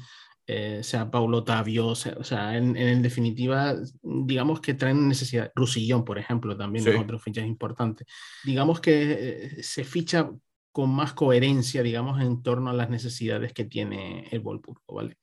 eh, 0.47 0.79
sea 0.81 1.11
Paulo 1.11 1.43
Tavio, 1.43 1.87
o 1.87 1.95
sea, 1.95 2.55
en, 2.55 3.01
definitiva, 3.01 3.75
digamos 4.01 4.61
que 4.61 4.73
traen 4.73 5.09
necesidad. 5.09 5.51
Rusillón, 5.53 6.05
por 6.05 6.17
ejemplo, 6.17 6.55
también 6.55 6.87
es 6.87 6.97
otro 6.97 7.19
fichaje 7.19 7.47
importante. 7.47 8.05
Digamos 8.45 8.79
que 8.79 9.57
se 9.61 9.83
ficha 9.83 10.31
con 10.77 10.91
más 10.91 11.13
coherencia, 11.13 11.81
digamos, 11.81 12.21
en 12.21 12.43
torno 12.43 12.69
a 12.69 12.73
las 12.73 12.87
necesidades 12.87 13.51
que 13.51 13.65
tiene 13.65 14.27
el 14.29 14.41
Wolfsburgo, 14.41 14.93
¿vale? 14.93 15.17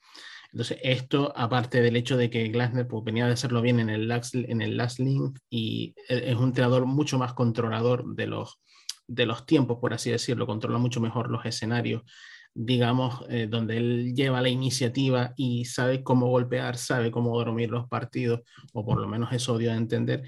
Entonces, 0.50 0.78
esto, 0.82 1.32
aparte 1.36 1.80
del 1.80 1.94
hecho 1.94 2.16
de 2.16 2.28
que 2.28 2.48
Glasner 2.48 2.88
pues, 2.88 3.04
venía 3.04 3.28
de 3.28 3.34
hacerlo 3.34 3.62
bien 3.62 3.78
en 3.78 3.88
el, 3.88 4.08
last, 4.08 4.34
en 4.34 4.60
el 4.60 4.76
Last 4.76 4.98
Link 4.98 5.38
y 5.48 5.94
e, 6.08 6.32
es 6.32 6.34
un 6.34 6.46
entrenador 6.46 6.86
mucho 6.86 7.20
más 7.20 7.34
controlador 7.34 8.16
de 8.16 8.26
los, 8.26 8.60
de 9.06 9.26
los 9.26 9.46
tiempos, 9.46 9.78
por 9.80 9.94
así 9.94 10.10
decirlo, 10.10 10.44
controla 10.44 10.78
mucho 10.78 11.00
mejor 11.00 11.30
los 11.30 11.46
escenarios, 11.46 12.02
digamos, 12.52 13.24
eh, 13.28 13.46
donde 13.48 13.76
él 13.76 14.12
lleva 14.12 14.42
la 14.42 14.48
iniciativa 14.48 15.34
y 15.36 15.66
sabe 15.66 16.02
cómo 16.02 16.26
golpear, 16.30 16.76
sabe 16.78 17.12
cómo 17.12 17.38
dormir 17.38 17.70
los 17.70 17.86
partidos, 17.86 18.40
o 18.72 18.84
por 18.84 19.00
lo 19.00 19.06
menos 19.06 19.32
eso 19.32 19.56
dio 19.56 19.70
a 19.70 19.76
entender 19.76 20.24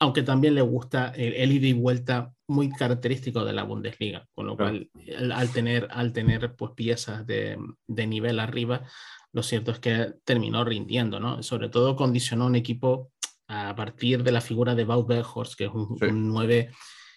aunque 0.00 0.22
también 0.22 0.54
le 0.54 0.62
gusta 0.62 1.12
el, 1.14 1.52
ida 1.52 1.66
y 1.66 1.74
vuelta 1.74 2.32
muy 2.50 2.70
característico 2.70 3.44
de 3.44 3.52
la 3.52 3.62
Bundesliga, 3.62 4.26
con 4.34 4.46
lo 4.46 4.56
cual 4.56 4.90
al 5.34 5.50
tener, 5.50 5.88
al 5.90 6.12
tener 6.12 6.54
pues, 6.56 6.72
piezas 6.72 7.26
de, 7.26 7.56
de, 7.86 8.06
nivel 8.06 8.40
arriba, 8.40 8.84
lo 9.32 9.42
cierto 9.42 9.70
es 9.70 9.78
que 9.78 10.14
terminó 10.24 10.64
rindiendo, 10.64 11.20
¿no? 11.20 11.42
Sobre 11.42 11.68
todo 11.68 11.96
condicionó 11.96 12.46
un 12.46 12.56
equipo 12.56 13.12
a 13.48 13.74
partir 13.74 14.22
de 14.22 14.32
la 14.32 14.40
figura 14.40 14.74
de 14.74 14.84
Wout 14.84 15.08
Weghorst, 15.08 15.54
que 15.54 15.64
es 15.64 15.70
un, 15.72 15.96
9 16.28 16.70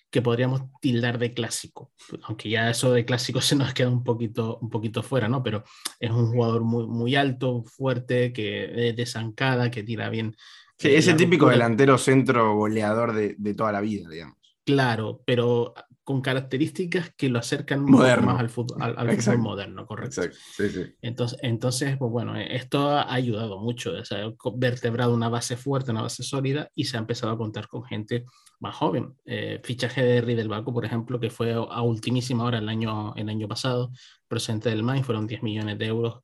que 0.10 0.22
podríamos 0.22 0.62
tildar 0.80 1.18
de 1.18 1.34
clásico, 1.34 1.92
aunque 2.24 2.50
ya 2.50 2.70
eso 2.70 2.94
de 2.94 3.04
clásico 3.04 3.42
se 3.42 3.56
nos 3.56 3.74
queda 3.74 3.90
un 3.90 4.04
poquito, 4.04 4.60
un 4.62 4.70
poquito 4.70 5.02
fuera, 5.04 5.28
¿no? 5.28 5.42
Pero 5.42 5.64
es 6.00 6.12
un 6.12 6.28
jugador 6.28 6.64
muy, 6.64 6.86
muy 6.86 7.16
alto, 7.16 7.64
fuerte, 7.64 8.32
que 8.32 8.94
de 8.96 9.06
zancada, 9.06 9.72
que 9.72 9.84
tira 9.84 10.10
bien 10.10 10.36
Sí, 10.78 10.94
ese 10.96 11.14
típico 11.14 11.48
delantero 11.50 11.98
centro 11.98 12.56
goleador 12.56 13.14
de, 13.14 13.54
toda 13.54 13.72
la 13.72 13.82
vida, 13.82 14.10
digamos. 14.10 14.38
Claro, 14.66 15.22
pero 15.26 15.74
con 16.04 16.22
características 16.22 17.14
que 17.16 17.30
lo 17.30 17.40
acercan 17.40 17.86
más 17.86 18.40
al 18.40 18.50
fútbol, 18.50 18.82
al, 18.82 19.38
moderno, 19.38 19.86
correcto. 19.86 20.24
Sí, 20.24 20.70
sí. 20.70 20.84
Entonces, 21.02 21.40
entonces, 21.42 21.98
pues 21.98 22.12
bueno, 22.12 22.36
esto 22.36 22.90
ha 22.90 23.14
ayudado 23.14 23.60
mucho, 23.60 23.94
o 23.94 24.04
sea, 24.04 24.30
vertebrado 24.56 25.14
una 25.14 25.30
base 25.30 25.56
fuerte, 25.56 25.92
una 25.92 26.02
base 26.02 26.24
sólida 26.24 26.70
y 26.76 26.86
se 26.86 26.98
ha 26.98 27.00
empezado 27.00 27.32
a 27.32 27.38
contar 27.38 27.68
con 27.68 27.86
gente 27.86 28.26
más 28.60 28.76
joven. 28.76 29.14
Eh, 29.26 29.62
fichaje 29.64 30.04
de 30.04 30.22
Ridelbaco, 30.22 30.74
por 30.74 30.84
ejemplo, 30.84 31.20
que 31.22 31.30
fue 31.30 31.54
a 31.54 31.82
ultimísima 31.82 32.44
hora 32.44 32.58
el 32.58 32.68
año, 32.68 33.14
el 33.16 33.30
año 33.30 33.48
pasado, 33.48 33.92
presente 34.28 34.70
del 34.70 34.84
Main, 34.84 35.06
fueron 35.06 35.26
10 35.26 35.42
millones 35.42 35.78
de 35.80 35.86
euros 35.86 36.22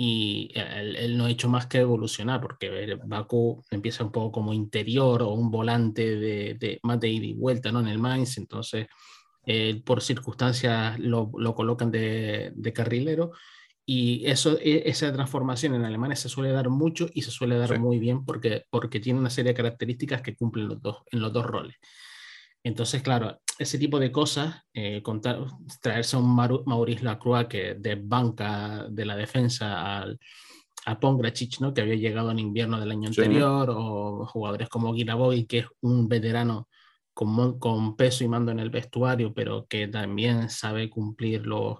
y 0.00 0.52
él, 0.54 1.18
no 1.18 1.24
ha 1.24 1.30
hecho 1.30 1.48
más 1.48 1.66
que 1.66 1.78
evolucionar, 1.78 2.40
porque 2.40 2.96
Baku 3.04 3.64
empieza 3.68 4.04
un 4.04 4.12
poco 4.12 4.30
como 4.30 4.52
interior 4.54 5.22
o 5.22 5.32
un 5.32 5.50
volante 5.50 6.14
de, 6.14 6.54
de 6.54 6.78
más 6.84 7.00
de 7.00 7.08
ida 7.08 7.26
y 7.26 7.32
vuelta 7.34 7.72
¿no? 7.72 7.80
en 7.80 7.88
el 7.88 7.98
Mainz, 7.98 8.38
entonces 8.38 8.86
por 9.84 10.02
circunstancias 10.02 11.00
lo, 11.00 11.32
lo 11.36 11.54
colocan 11.54 11.90
de, 11.90 12.52
de, 12.54 12.72
carrilero. 12.72 13.32
Y 13.84 14.24
eso, 14.26 14.56
e, 14.60 14.88
esa 14.88 15.12
transformación 15.12 15.74
en 15.74 15.84
Alemania 15.84 16.14
se 16.14 16.28
suele 16.28 16.52
dar 16.52 16.68
mucho 16.68 17.08
y 17.12 17.22
se 17.22 17.32
suele 17.32 17.56
dar 17.58 17.80
muy 17.80 17.98
bien 17.98 18.24
porque, 18.24 18.66
porque 18.70 19.00
tiene 19.00 19.18
una 19.18 19.30
serie 19.30 19.52
de 19.52 19.56
características 19.56 20.22
que 20.22 20.36
cumplen 20.36 20.68
los 20.68 20.80
dos, 20.80 20.98
en 21.10 21.20
los 21.20 21.32
dos 21.32 21.44
roles. 21.44 21.76
Entonces, 22.62 23.02
claro, 23.02 23.40
ese 23.58 23.78
tipo 23.78 23.98
de 23.98 24.12
cosas, 24.12 24.62
eh, 24.72 25.02
contar, 25.02 25.44
traerse 25.80 26.16
a 26.16 26.20
un 26.20 26.34
Maurice 26.34 27.04
Lacroix 27.04 27.48
que 27.48 27.74
de 27.74 27.96
banca 27.96 28.86
de 28.88 29.04
la 29.04 29.16
defensa 29.16 29.98
al, 29.98 30.18
a 30.86 30.98
Pongracic, 31.00 31.60
¿no? 31.60 31.74
que 31.74 31.82
había 31.82 31.96
llegado 31.96 32.30
en 32.30 32.38
invierno 32.38 32.78
del 32.80 32.92
año 32.92 33.08
anterior, 33.08 33.68
o 33.70 34.26
jugadores 34.26 34.68
como 34.68 34.92
Guiraboy, 34.92 35.46
que 35.46 35.58
es 35.58 35.66
un 35.80 36.08
veterano 36.08 36.68
con, 37.12 37.58
con, 37.58 37.96
peso 37.96 38.24
y 38.24 38.28
mando 38.28 38.52
en 38.52 38.60
el 38.60 38.70
vestuario, 38.70 39.34
pero 39.34 39.66
que 39.66 39.88
también 39.88 40.48
sabe 40.48 40.88
cumplir 40.88 41.46
los, 41.46 41.78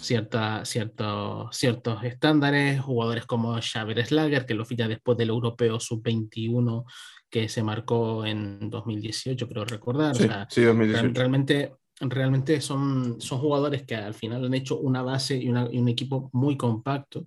cierta, 0.00 0.64
ciertos, 0.64 1.56
ciertos 1.56 2.02
estándares, 2.04 2.80
jugadores 2.80 3.24
como 3.26 3.58
Xavier 3.60 4.04
Slager, 4.04 4.46
que 4.46 4.54
lo 4.54 4.64
ficha 4.64 4.88
después 4.88 5.16
del 5.16 5.30
europeo 5.30 5.78
sub-21 5.80 6.84
que 7.34 7.48
se 7.48 7.64
marcó 7.64 8.24
en 8.24 8.70
2018, 8.70 9.48
creo 9.48 9.64
recordar. 9.64 10.14
Sí, 10.48 10.62
2018. 10.62 11.10
Realmente, 11.14 11.72
realmente 11.98 12.60
son, 12.60 13.20
son 13.20 13.40
jugadores 13.40 13.82
que 13.82 13.96
al 13.96 14.14
final 14.14 14.44
han 14.44 14.54
hecho 14.54 14.78
una 14.78 15.02
base 15.02 15.36
y, 15.36 15.48
un 15.48 15.88
equipo 15.88 16.30
muy 16.32 16.56
compacto 16.56 17.26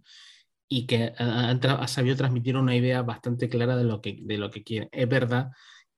y 0.70 0.88
que 0.88 1.12
han, 1.18 1.60
sabido 1.90 2.16
transmitir 2.16 2.56
una 2.56 2.74
idea 2.74 3.02
bastante 3.02 3.50
clara 3.50 3.76
de 3.76 3.84
lo 3.84 4.00
que, 4.00 4.18
de 4.22 4.38
lo 4.38 4.50
que 4.50 4.64
quieren. 4.64 4.88
Es 4.94 5.10
verdad 5.10 5.50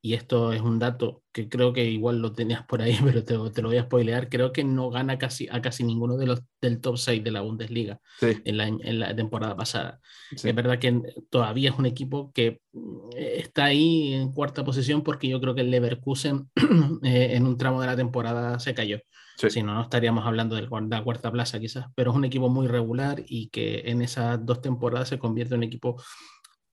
y 0.02 0.14
esto 0.14 0.54
es 0.54 0.62
un 0.62 0.80
dato 0.80 1.24
que 1.32 1.50
creo 1.50 1.74
que 1.74 1.86
igual 1.86 2.20
lo 2.20 2.34
tenías 2.34 2.66
por 2.66 2.82
ahí, 2.82 2.98
pero 3.04 3.24
te, 3.24 3.38
te, 3.52 3.62
lo 3.62 3.70
voy 3.70 3.78
a 3.78 3.84
spoilear, 3.84 4.30
creo 4.30 4.52
que 4.52 4.64
no 4.64 4.90
gana 4.90 5.18
casi, 5.18 5.48
a 5.52 5.62
casi 5.62 5.84
ninguno 5.84 6.18
de 6.18 6.28
los 6.28 6.42
del 6.62 6.82
top 6.82 6.98
6 6.98 7.24
de 7.24 7.32
la 7.32 7.42
Bundesliga 7.42 8.00
en, 8.22 8.58
la, 8.58 8.68
en, 8.68 9.00
la, 9.00 9.16
temporada 9.16 9.56
pasada. 9.56 10.00
Es 10.32 10.44
verdad 10.56 10.80
que 10.80 11.02
todavía 11.30 11.70
es 11.70 11.78
un 11.78 11.86
equipo 11.86 12.32
que 12.34 12.62
mm, 12.74 13.10
está 13.16 13.66
ahí 13.66 14.14
en 14.14 14.32
cuarta 14.32 14.64
posición 14.64 15.04
porque 15.04 15.28
yo 15.28 15.40
creo 15.40 15.56
que 15.56 15.62
el 15.62 15.72
Leverkusen 15.72 16.50
eh, 17.04 17.36
en 17.36 17.46
un 17.46 17.58
tramo 17.58 17.82
de 17.82 17.88
la 17.88 17.96
temporada 17.96 18.60
se 18.60 18.74
cayó. 18.74 19.00
Si 19.48 19.64
no, 19.64 19.74
no 19.74 19.84
estaríamos 19.84 20.26
hablando 20.26 20.58
de 20.58 20.64
la 20.64 21.04
cuarta 21.04 21.32
plaza 21.32 21.62
quizás, 21.62 21.86
pero 21.96 22.12
es 22.12 22.18
un 22.18 22.26
equipo 22.26 22.50
muy 22.50 22.68
regular 22.68 23.24
y 23.26 23.48
que 23.48 23.84
en 23.86 24.02
esas 24.02 24.46
dos 24.46 24.60
temporadas 24.62 25.08
se 25.08 25.18
convierte 25.18 25.54
en 25.54 25.60
un 25.60 25.64
equipo 25.64 25.96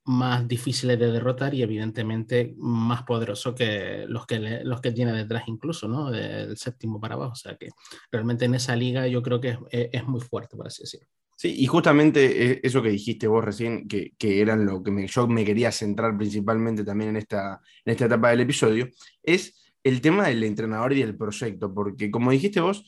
más 0.07 0.47
difíciles 0.47 0.99
de 0.99 1.11
derrotar 1.11 1.53
y 1.55 1.63
evidentemente 1.63 2.55
más 2.59 3.03
poderoso 3.03 3.55
que 3.55 4.07
los 4.09 4.27
que, 4.27 4.39
los 4.65 4.81
que 4.81 4.93
tiene 4.93 5.13
detrás 5.13 5.45
incluso, 5.49 5.89
¿no? 5.89 6.11
Del 6.11 6.57
séptimo 6.57 7.01
para 7.01 7.15
abajo. 7.15 7.33
O 7.33 7.37
sea 7.37 7.57
que 7.57 7.69
realmente 8.11 8.45
en 8.45 8.55
esa 8.55 8.77
liga 8.77 9.07
yo 9.09 9.23
creo 9.23 9.41
que 9.41 9.59
es, 9.71 9.89
es 9.93 10.07
muy 10.07 10.21
fuerte, 10.21 10.57
por 10.57 10.67
así 10.67 10.85
decirlo. 10.85 11.09
Sí, 11.37 11.55
y 11.59 11.67
justamente 11.67 12.53
e, 12.53 12.61
eso 12.63 12.83
que 12.83 12.89
dijiste 12.89 13.27
vos 13.27 13.45
recién, 13.45 13.87
que, 13.87 14.15
que 14.17 14.41
eran 14.41 14.65
lo 14.65 14.83
que 14.83 14.91
me, 14.91 15.07
yo 15.07 15.27
me 15.29 15.45
quería 15.45 15.71
centrar 15.71 16.17
principalmente 16.17 16.83
también 16.83 17.11
en 17.11 17.17
esta, 17.17 17.61
en 17.85 17.93
esta 17.93 18.07
etapa 18.07 18.31
del 18.31 18.41
episodio, 18.41 18.89
es 19.23 19.75
el 19.85 20.01
tema 20.01 20.29
del 20.29 20.43
entrenador 20.45 20.95
y 20.95 21.01
del 21.01 21.17
proyecto, 21.17 21.73
porque 21.75 22.11
como 22.11 22.31
dijiste 22.31 22.61
vos, 22.61 22.85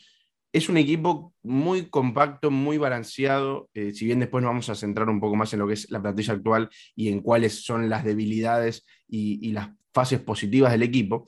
es 0.52 0.68
un 0.68 0.78
equipo 0.78 1.34
muy 1.42 1.86
compacto, 1.86 2.50
muy 2.50 2.78
balanceado, 2.78 3.68
eh, 3.74 3.92
si 3.92 4.06
bien 4.06 4.20
después 4.20 4.42
nos 4.42 4.50
vamos 4.50 4.68
a 4.70 4.74
centrar 4.74 5.08
un 5.08 5.20
poco 5.20 5.36
más 5.36 5.52
en 5.52 5.58
lo 5.58 5.66
que 5.66 5.74
es 5.74 5.90
la 5.90 6.00
plantilla 6.00 6.34
actual 6.34 6.70
y 6.94 7.08
en 7.08 7.20
cuáles 7.20 7.64
son 7.64 7.88
las 7.88 8.04
debilidades 8.04 8.86
y, 9.06 9.52
las 9.52 9.70
fases 9.92 10.20
positivas 10.20 10.72
del 10.72 10.82
equipo. 10.82 11.26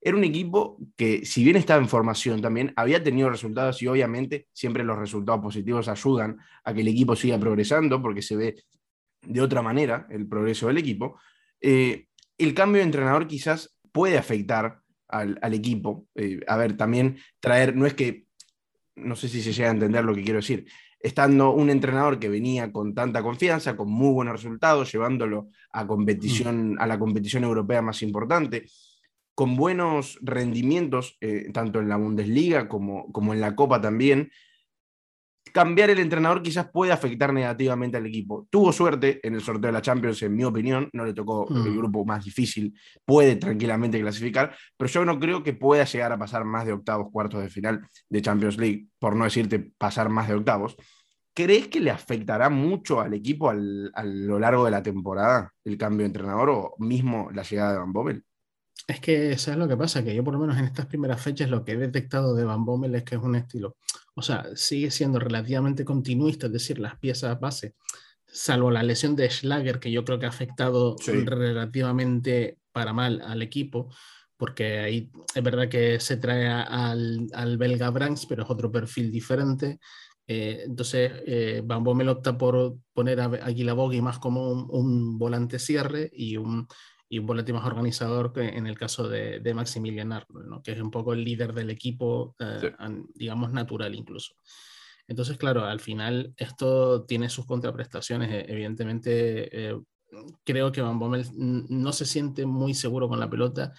Era 0.00 0.16
un 0.16 0.24
equipo 0.24 0.78
que, 0.96 1.24
si 1.24 1.42
bien 1.42 1.56
estaba 1.56 1.80
en 1.80 1.88
formación 1.88 2.40
también, 2.40 2.72
había 2.76 3.02
tenido 3.02 3.30
resultados 3.30 3.82
y 3.82 3.86
obviamente 3.86 4.48
siempre 4.52 4.84
los 4.84 4.98
resultados 4.98 5.42
positivos 5.42 5.88
ayudan 5.88 6.38
a 6.62 6.74
que 6.74 6.82
el 6.82 6.88
equipo 6.88 7.16
siga 7.16 7.38
progresando 7.38 8.00
porque 8.00 8.22
se 8.22 8.36
ve 8.36 8.54
de 9.22 9.40
otra 9.40 9.62
manera 9.62 10.06
el 10.10 10.26
progreso 10.28 10.68
del 10.68 10.78
equipo. 10.78 11.18
Eh, 11.60 12.06
el 12.36 12.54
cambio 12.54 12.80
de 12.80 12.84
entrenador 12.84 13.26
quizás 13.26 13.76
puede 13.92 14.18
afectar 14.18 14.80
al, 15.08 15.54
equipo. 15.54 16.06
Eh, 16.14 16.40
a 16.46 16.56
ver, 16.56 16.76
también 16.76 17.18
traer, 17.40 17.74
no 17.76 17.86
es 17.86 17.94
que 17.94 18.23
no 18.96 19.16
sé 19.16 19.28
si 19.28 19.42
se 19.42 19.52
llega 19.52 19.68
a 19.68 19.72
entender 19.72 20.04
lo 20.04 20.14
que 20.14 20.22
quiero 20.22 20.38
decir, 20.38 20.66
estando 21.00 21.50
un 21.50 21.68
entrenador 21.68 22.18
que 22.18 22.28
venía 22.28 22.72
con 22.72 22.94
tanta 22.94 23.22
confianza, 23.22 23.76
con 23.76 23.90
muy 23.90 24.12
buenos 24.12 24.34
resultados, 24.34 24.90
llevándolo 24.90 25.48
a, 25.70 25.86
competición, 25.86 26.74
mm. 26.74 26.80
a 26.80 26.86
la 26.86 26.98
competición 26.98 27.44
europea 27.44 27.82
más 27.82 28.02
importante, 28.02 28.64
con 29.34 29.56
buenos 29.56 30.18
rendimientos, 30.22 31.18
eh, 31.20 31.50
tanto 31.52 31.80
en 31.80 31.88
la 31.88 31.96
Bundesliga 31.96 32.68
como, 32.68 33.10
como 33.12 33.34
en 33.34 33.40
la 33.40 33.54
Copa 33.54 33.80
también, 33.80 34.30
cambiar 35.54 35.88
el 35.88 36.00
entrenador 36.00 36.42
quizás 36.42 36.68
puede 36.68 36.90
afectar 36.90 37.32
negativamente 37.32 37.96
al 37.96 38.04
equipo. 38.06 38.48
Tuvo 38.50 38.72
suerte 38.72 39.20
en 39.22 39.36
el 39.36 39.40
sorteo 39.40 39.68
de 39.68 39.72
la 39.72 39.82
Champions, 39.82 40.20
en 40.22 40.34
mi 40.34 40.42
opinión, 40.42 40.90
no 40.92 41.04
le 41.04 41.14
tocó 41.14 41.46
el 41.48 41.70
mm. 41.70 41.76
grupo 41.76 42.04
más 42.04 42.24
difícil, 42.24 42.74
puede 43.04 43.36
tranquilamente 43.36 44.00
clasificar, 44.00 44.56
pero 44.76 44.90
yo 44.90 45.04
no 45.04 45.20
creo 45.20 45.44
que 45.44 45.52
pueda 45.52 45.84
llegar 45.84 46.10
a 46.10 46.18
pasar 46.18 46.44
más 46.44 46.66
de 46.66 46.72
octavos, 46.72 47.06
cuartos 47.12 47.40
de 47.40 47.50
final 47.50 47.86
de 48.08 48.20
Champions 48.20 48.58
League, 48.58 48.88
por 48.98 49.14
no 49.14 49.22
decirte 49.22 49.60
pasar 49.78 50.08
más 50.08 50.26
de 50.26 50.34
octavos. 50.34 50.76
¿Crees 51.32 51.68
que 51.68 51.78
le 51.78 51.92
afectará 51.92 52.50
mucho 52.50 53.00
al 53.00 53.14
equipo 53.14 53.48
a 53.48 53.54
lo 53.54 54.38
largo 54.40 54.64
de 54.64 54.72
la 54.72 54.82
temporada 54.82 55.52
el 55.64 55.78
cambio 55.78 56.00
de 56.00 56.06
entrenador 56.06 56.50
o 56.50 56.74
mismo 56.78 57.30
la 57.32 57.44
llegada 57.44 57.74
de 57.74 57.78
Van 57.78 57.92
Bommel? 57.92 58.24
Es 58.88 58.98
que 58.98 59.30
eso 59.30 59.52
es 59.52 59.56
lo 59.56 59.68
que 59.68 59.76
pasa, 59.76 60.02
que 60.02 60.14
yo 60.16 60.24
por 60.24 60.34
lo 60.34 60.40
menos 60.40 60.58
en 60.58 60.64
estas 60.64 60.86
primeras 60.86 61.20
fechas 61.22 61.48
lo 61.48 61.64
que 61.64 61.72
he 61.72 61.76
detectado 61.76 62.34
de 62.34 62.44
Van 62.44 62.64
Bommel 62.64 62.96
es 62.96 63.04
que 63.04 63.14
es 63.14 63.22
un 63.22 63.36
estilo, 63.36 63.76
o 64.14 64.22
sea, 64.22 64.46
sigue 64.54 64.90
siendo 64.90 65.18
relativamente 65.18 65.84
continuista, 65.84 66.46
es 66.46 66.52
decir, 66.52 66.78
las 66.78 66.98
piezas 66.98 67.38
base, 67.40 67.74
salvo 68.26 68.70
la 68.70 68.82
lesión 68.82 69.16
de 69.16 69.30
Schlager, 69.30 69.78
que 69.78 69.92
yo 69.92 70.04
creo 70.04 70.18
que 70.18 70.26
ha 70.26 70.30
afectado 70.30 70.96
relativamente 71.06 72.58
para 72.72 72.92
mal 72.92 73.20
al 73.22 73.42
equipo, 73.42 73.94
porque 74.36 74.80
ahí 74.80 75.10
es 75.34 75.42
verdad 75.42 75.68
que 75.68 76.00
se 76.00 76.16
trae 76.16 76.48
al, 76.48 77.28
al 77.32 77.56
belga 77.56 77.90
Branks, 77.90 78.26
pero 78.26 78.42
es 78.42 78.50
otro 78.50 78.70
perfil 78.70 79.10
diferente. 79.10 79.78
Eh, 80.26 80.62
entonces, 80.66 81.12
eh, 81.26 81.62
Van 81.64 81.84
Bommel 81.84 82.08
opta 82.08 82.36
por 82.36 82.76
poner 82.92 83.20
a 83.20 83.24
Aguila 83.26 83.74
más 84.02 84.18
como 84.18 84.50
un, 84.50 84.66
un 84.70 85.18
volante 85.18 85.58
cierre 85.58 86.10
y 86.12 86.36
un 86.36 86.66
y 87.08 87.18
un 87.18 87.26
volante 87.26 87.52
más 87.52 87.66
organizador 87.66 88.32
que 88.32 88.48
en 88.48 88.66
el 88.66 88.78
caso 88.78 89.08
de, 89.08 89.40
de 89.40 89.54
Maximilian 89.54 90.12
Arnold, 90.12 90.48
¿no? 90.48 90.62
que 90.62 90.72
es 90.72 90.80
un 90.80 90.90
poco 90.90 91.12
el 91.12 91.24
líder 91.24 91.52
del 91.52 91.70
equipo, 91.70 92.34
eh, 92.38 92.72
digamos, 93.14 93.52
natural 93.52 93.94
incluso. 93.94 94.34
Entonces, 95.06 95.36
claro, 95.36 95.64
al 95.64 95.80
final 95.80 96.32
esto 96.36 97.04
tiene 97.04 97.28
sus 97.28 97.46
contraprestaciones. 97.46 98.30
E, 98.32 98.52
evidentemente, 98.52 99.70
eh, 99.70 99.78
creo 100.44 100.72
que 100.72 100.80
Van 100.80 100.98
Bommel 100.98 101.26
no 101.36 101.92
se 101.92 102.06
siente 102.06 102.46
muy 102.46 102.74
seguro 102.74 103.08
con 103.08 103.20
la 103.20 103.28
pelota, 103.28 103.72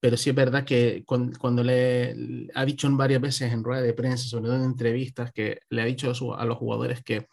pero 0.00 0.16
sí 0.16 0.30
es 0.30 0.36
verdad 0.36 0.64
que 0.64 1.04
cuando, 1.06 1.62
le 1.64 2.48
ha 2.54 2.64
dicho 2.64 2.86
en 2.86 2.96
varias 2.96 3.20
veces 3.20 3.52
en 3.52 3.64
rueda 3.64 3.82
de 3.82 3.94
prensa, 3.94 4.28
sobre 4.28 4.46
todo 4.46 4.56
en 4.56 4.64
entrevistas, 4.64 5.32
que 5.32 5.60
le 5.70 5.82
ha 5.82 5.84
dicho 5.84 6.12
a, 6.34 6.44
los 6.44 6.58
jugadores 6.58 7.02
que 7.02 7.28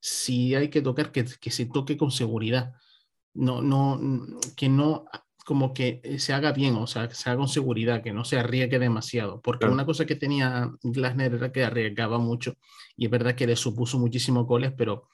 si 0.00 0.54
hay 0.54 0.68
que 0.68 0.82
tocar, 0.82 1.12
que, 1.12 1.24
que 1.24 1.50
se 1.50 1.66
toque 1.66 1.96
con 1.96 2.10
seguridad 2.10 2.72
no, 3.34 3.62
no, 3.62 4.00
que 4.56 4.68
no, 4.68 5.04
como 5.44 5.74
que 5.74 6.00
se 6.18 6.32
haga 6.32 6.52
bien, 6.52 6.76
o 6.76 6.86
sea, 6.86 7.08
que 7.08 7.14
se 7.14 7.28
haga 7.28 7.38
con 7.38 7.48
seguridad, 7.48 8.02
que 8.02 8.12
no 8.12 8.24
se 8.24 8.38
arriesgue 8.38 8.78
demasiado. 8.78 9.40
Porque 9.40 9.66
una 9.66 9.86
cosa 9.86 10.06
que 10.06 10.16
tenía 10.16 10.70
Glasner 10.82 11.34
era 11.34 11.52
que 11.52 11.64
arriesgaba 11.64 12.18
mucho 12.18 12.54
y 12.96 13.06
es 13.06 13.10
verdad 13.10 13.34
que 13.34 13.46
le 13.46 13.56
supuso 13.56 13.98
muchísimos 13.98 14.46
goles, 14.46 14.72
pero 14.76 15.08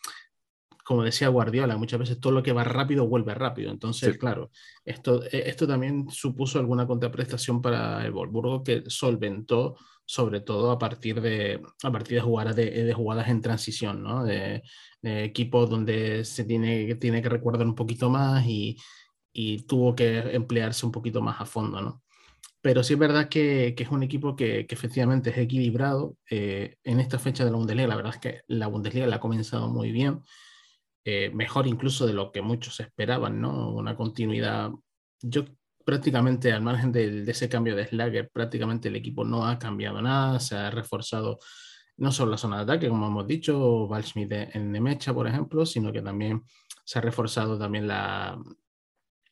como 0.84 1.02
decía 1.02 1.28
Guardiola, 1.28 1.76
muchas 1.76 1.98
veces 1.98 2.20
todo 2.20 2.32
lo 2.32 2.42
que 2.44 2.52
va 2.52 2.62
rápido 2.62 3.08
vuelve 3.08 3.34
rápido. 3.34 3.72
Entonces, 3.72 4.16
claro, 4.18 4.50
esto, 4.84 5.24
e, 5.24 5.48
esto 5.48 5.66
también 5.66 6.08
supuso 6.10 6.60
alguna 6.60 6.86
contraprestación 6.86 7.60
para 7.60 8.04
el 8.04 8.12
Wolfsburgo 8.12 8.62
que 8.62 8.84
solventó 8.86 9.76
sobre 10.06 10.40
todo 10.40 10.70
a 10.70 10.78
partir 10.78 11.20
de, 11.20 11.60
a 11.82 11.92
partir 11.92 12.16
de, 12.16 12.20
jugar 12.22 12.54
de, 12.54 12.92
jugadas 12.94 13.28
en 13.28 13.42
transición, 13.42 14.02
¿no? 14.02 14.24
de, 14.24 14.62
equipos 15.02 15.68
donde 15.70 16.24
se 16.24 16.44
tiene, 16.44 16.94
tiene 16.96 17.22
que 17.22 17.28
recordar 17.28 17.66
un 17.66 17.74
poquito 17.74 18.10
más 18.10 18.44
y, 18.46 18.76
y, 19.32 19.66
tuvo 19.66 19.94
que 19.94 20.18
emplearse 20.34 20.86
un 20.86 20.92
poquito 20.92 21.20
más 21.20 21.40
a 21.40 21.46
fondo. 21.46 21.80
¿no? 21.80 22.02
Pero 22.60 22.82
sí 22.82 22.94
es 22.94 22.98
verdad 22.98 23.28
que, 23.28 23.74
que 23.76 23.84
es 23.84 23.90
un 23.90 24.02
equipo 24.02 24.34
que, 24.34 24.66
que, 24.66 24.74
efectivamente 24.74 25.30
es 25.30 25.38
equilibrado 25.38 26.16
eh, 26.30 26.76
en 26.82 26.98
esta 26.98 27.18
fecha 27.18 27.44
de 27.44 27.50
la 27.50 27.56
Bundesliga. 27.56 27.88
La 27.88 27.96
verdad 27.96 28.14
es 28.14 28.20
que 28.20 28.40
la 28.48 28.66
Bundesliga 28.66 29.06
la 29.06 29.16
ha 29.16 29.20
comenzado 29.20 29.68
muy 29.68 29.92
bien, 29.92 30.22
eh, 31.04 31.30
mejor 31.32 31.68
incluso 31.68 32.06
de 32.06 32.12
lo 32.12 32.32
que 32.32 32.42
muchos 32.42 32.80
esperaban, 32.80 33.40
¿no? 33.40 33.70
Una 33.70 33.94
continuidad. 33.94 34.70
Yo 35.22 35.44
prácticamente 35.86 36.52
al 36.52 36.62
margen 36.62 36.90
de, 36.90 37.22
ese 37.30 37.48
cambio 37.48 37.76
de 37.76 37.86
Slager, 37.86 38.28
prácticamente 38.28 38.88
el 38.88 38.96
equipo 38.96 39.24
no 39.24 39.46
ha 39.46 39.56
cambiado 39.56 40.02
nada, 40.02 40.40
se 40.40 40.56
ha 40.56 40.68
reforzado 40.68 41.38
no 41.98 42.10
solo 42.10 42.32
la 42.32 42.38
zona 42.38 42.56
de 42.56 42.62
ataque, 42.64 42.88
como 42.88 43.06
hemos 43.06 43.24
dicho, 43.24 43.86
Valschmidt 43.86 44.32
en 44.32 44.72
Nemecha, 44.72 45.14
por 45.14 45.28
ejemplo, 45.28 45.64
sino 45.64 45.92
que 45.92 46.02
también 46.02 46.42
se 46.84 46.98
ha 46.98 47.02
reforzado 47.02 47.56
también 47.56 47.86
la, 47.86 48.36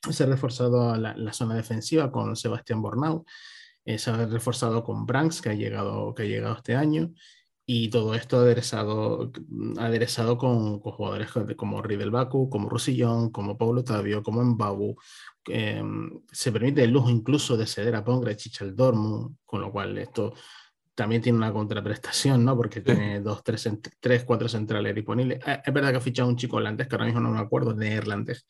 se 0.09 0.23
ha 0.23 0.27
reforzado 0.27 0.97
la, 0.97 1.33
zona 1.33 1.57
defensiva 1.57 2.13
con 2.13 2.37
Sebastián 2.37 2.81
Bornau. 2.81 3.25
se 3.85 4.11
ha 4.11 4.25
reforzado 4.25 4.85
con 4.85 5.07
Branks, 5.07 5.43
que 5.43 5.49
ha 5.51 5.55
llegado, 5.55 6.15
que 6.15 6.23
ha 6.23 6.27
llegado 6.27 6.55
este 6.55 6.77
año, 6.77 7.11
y 7.67 7.89
todo 7.89 8.15
esto 8.15 8.39
aderezado, 8.39 9.33
aderezado 9.79 10.37
con, 10.37 10.81
con 10.81 10.93
jugadores 10.93 11.31
como 11.57 11.81
Riddle 11.81 12.11
Baku, 12.11 12.51
como 12.51 12.69
Rusillón, 12.69 13.31
como 13.31 13.57
Paulo 13.57 13.83
Tavio, 13.83 14.23
como 14.23 14.45
Mbabu. 14.45 14.97
Em, 15.47 16.11
se 16.31 16.53
permite 16.53 16.85
el 16.85 16.91
lujo 16.91 17.11
incluso 17.11 17.57
de 17.57 17.67
ceder 17.67 17.95
a 17.95 18.05
Pongra 18.05 18.33
y 18.33 18.71
Dormu, 18.73 19.37
con 19.47 19.61
lo 19.63 19.73
cual 19.73 19.97
esto 19.99 20.35
también 20.95 21.23
tiene 21.23 21.39
una 21.39 21.53
contraprestación, 21.53 22.45
¿no? 22.45 22.57
Porque 22.57 22.81
tiene 22.81 23.21
dos, 23.21 23.43
tres, 23.43 23.69
tres, 23.99 24.25
cuatro 24.25 24.49
centrales 24.49 24.95
disponibles. 24.95 25.41
Eh, 25.47 25.63
es 25.65 25.75
verdad 25.75 25.91
que 25.91 25.97
ha 25.97 26.01
fichado 26.01 26.29
un 26.29 26.37
chico 26.37 26.57
holandés, 26.59 26.87
que 26.87 26.95
ahora 26.95 27.07
mismo 27.07 27.21
no 27.21 27.31
me 27.31 27.41
acuerdo, 27.41 27.73
de 27.73 27.89
neerlandés, 27.89 28.47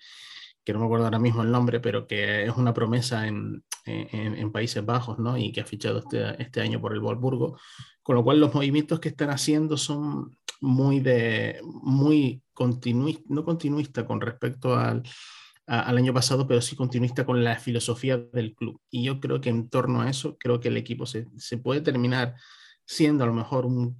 que 0.65 0.73
no 0.73 0.79
me 0.81 0.87
acuerdo 0.87 1.05
ahora 1.05 1.19
mismo 1.19 1.43
el 1.43 1.51
nombre, 1.51 1.81
pero 1.81 2.07
que 2.07 2.45
es 2.45 2.57
una 2.57 2.73
promesa 2.73 3.27
en, 3.27 3.63
en, 3.85 4.35
en 4.35 4.53
Países 4.53 4.85
Bajos, 4.85 5.19
¿no? 5.19 5.37
Y 5.37 5.53
que 5.53 5.61
ha 5.61 5.67
fichado 5.67 5.99
este, 5.99 6.43
este 6.43 6.61
año 6.61 6.81
por 6.81 6.93
el 6.93 7.01
Wolfsburgo 7.01 7.57
con 8.05 8.17
lo 8.17 8.23
cual 8.23 8.39
los 8.39 8.55
movimientos 8.55 9.01
que 9.01 9.09
están 9.09 9.31
haciendo 9.31 9.77
son 9.79 10.37
muy 10.61 11.01
de 11.01 11.59
muy 11.63 12.43
continuista, 12.53 13.25
no 13.29 13.45
continuista 13.45 14.07
con 14.07 14.21
respecto 14.21 14.77
al, 14.77 15.03
al 15.67 15.97
año 15.97 16.13
pasado, 16.13 16.47
pero 16.47 16.61
sí 16.61 16.77
continuista 16.77 17.25
con 17.25 17.43
la 17.43 17.59
filosofía 17.59 18.19
del 18.19 18.55
club. 18.55 18.79
Y 18.91 19.05
yo 19.05 19.21
creo 19.21 19.41
que 19.41 19.49
en 19.49 19.71
torno 19.71 20.03
a 20.03 20.11
eso, 20.11 20.37
creo 20.39 20.61
que 20.61 20.69
el 20.69 20.77
equipo 20.77 21.07
se, 21.07 21.29
se 21.39 21.57
puede 21.57 21.81
terminar 21.81 22.35
siendo 22.85 23.25
a 23.25 23.27
lo 23.27 23.33
mejor 23.33 23.65
un 23.65 23.97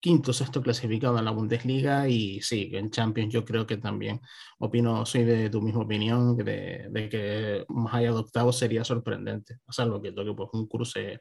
quinto, 0.00 0.32
sexto 0.32 0.62
clasificado 0.62 1.18
en 1.18 1.24
la 1.24 1.30
Bundesliga 1.30 2.08
y 2.08 2.40
sí, 2.40 2.70
en 2.72 2.90
Champions 2.90 3.32
yo 3.32 3.44
creo 3.44 3.66
que 3.66 3.76
también 3.76 4.20
opino, 4.58 5.04
soy 5.04 5.24
de 5.24 5.50
tu 5.50 5.60
misma 5.60 5.82
opinión, 5.82 6.36
de, 6.36 6.86
de 6.90 7.08
que 7.08 7.64
más 7.68 7.94
allá 7.94 8.12
de 8.12 8.18
octavo 8.18 8.52
sería 8.52 8.84
sorprendente, 8.84 9.58
o 9.66 9.72
sea, 9.72 9.86
lo 9.86 10.00
que 10.00 10.12
toque 10.12 10.32
pues 10.34 10.50
un 10.52 10.66
cruce 10.66 11.20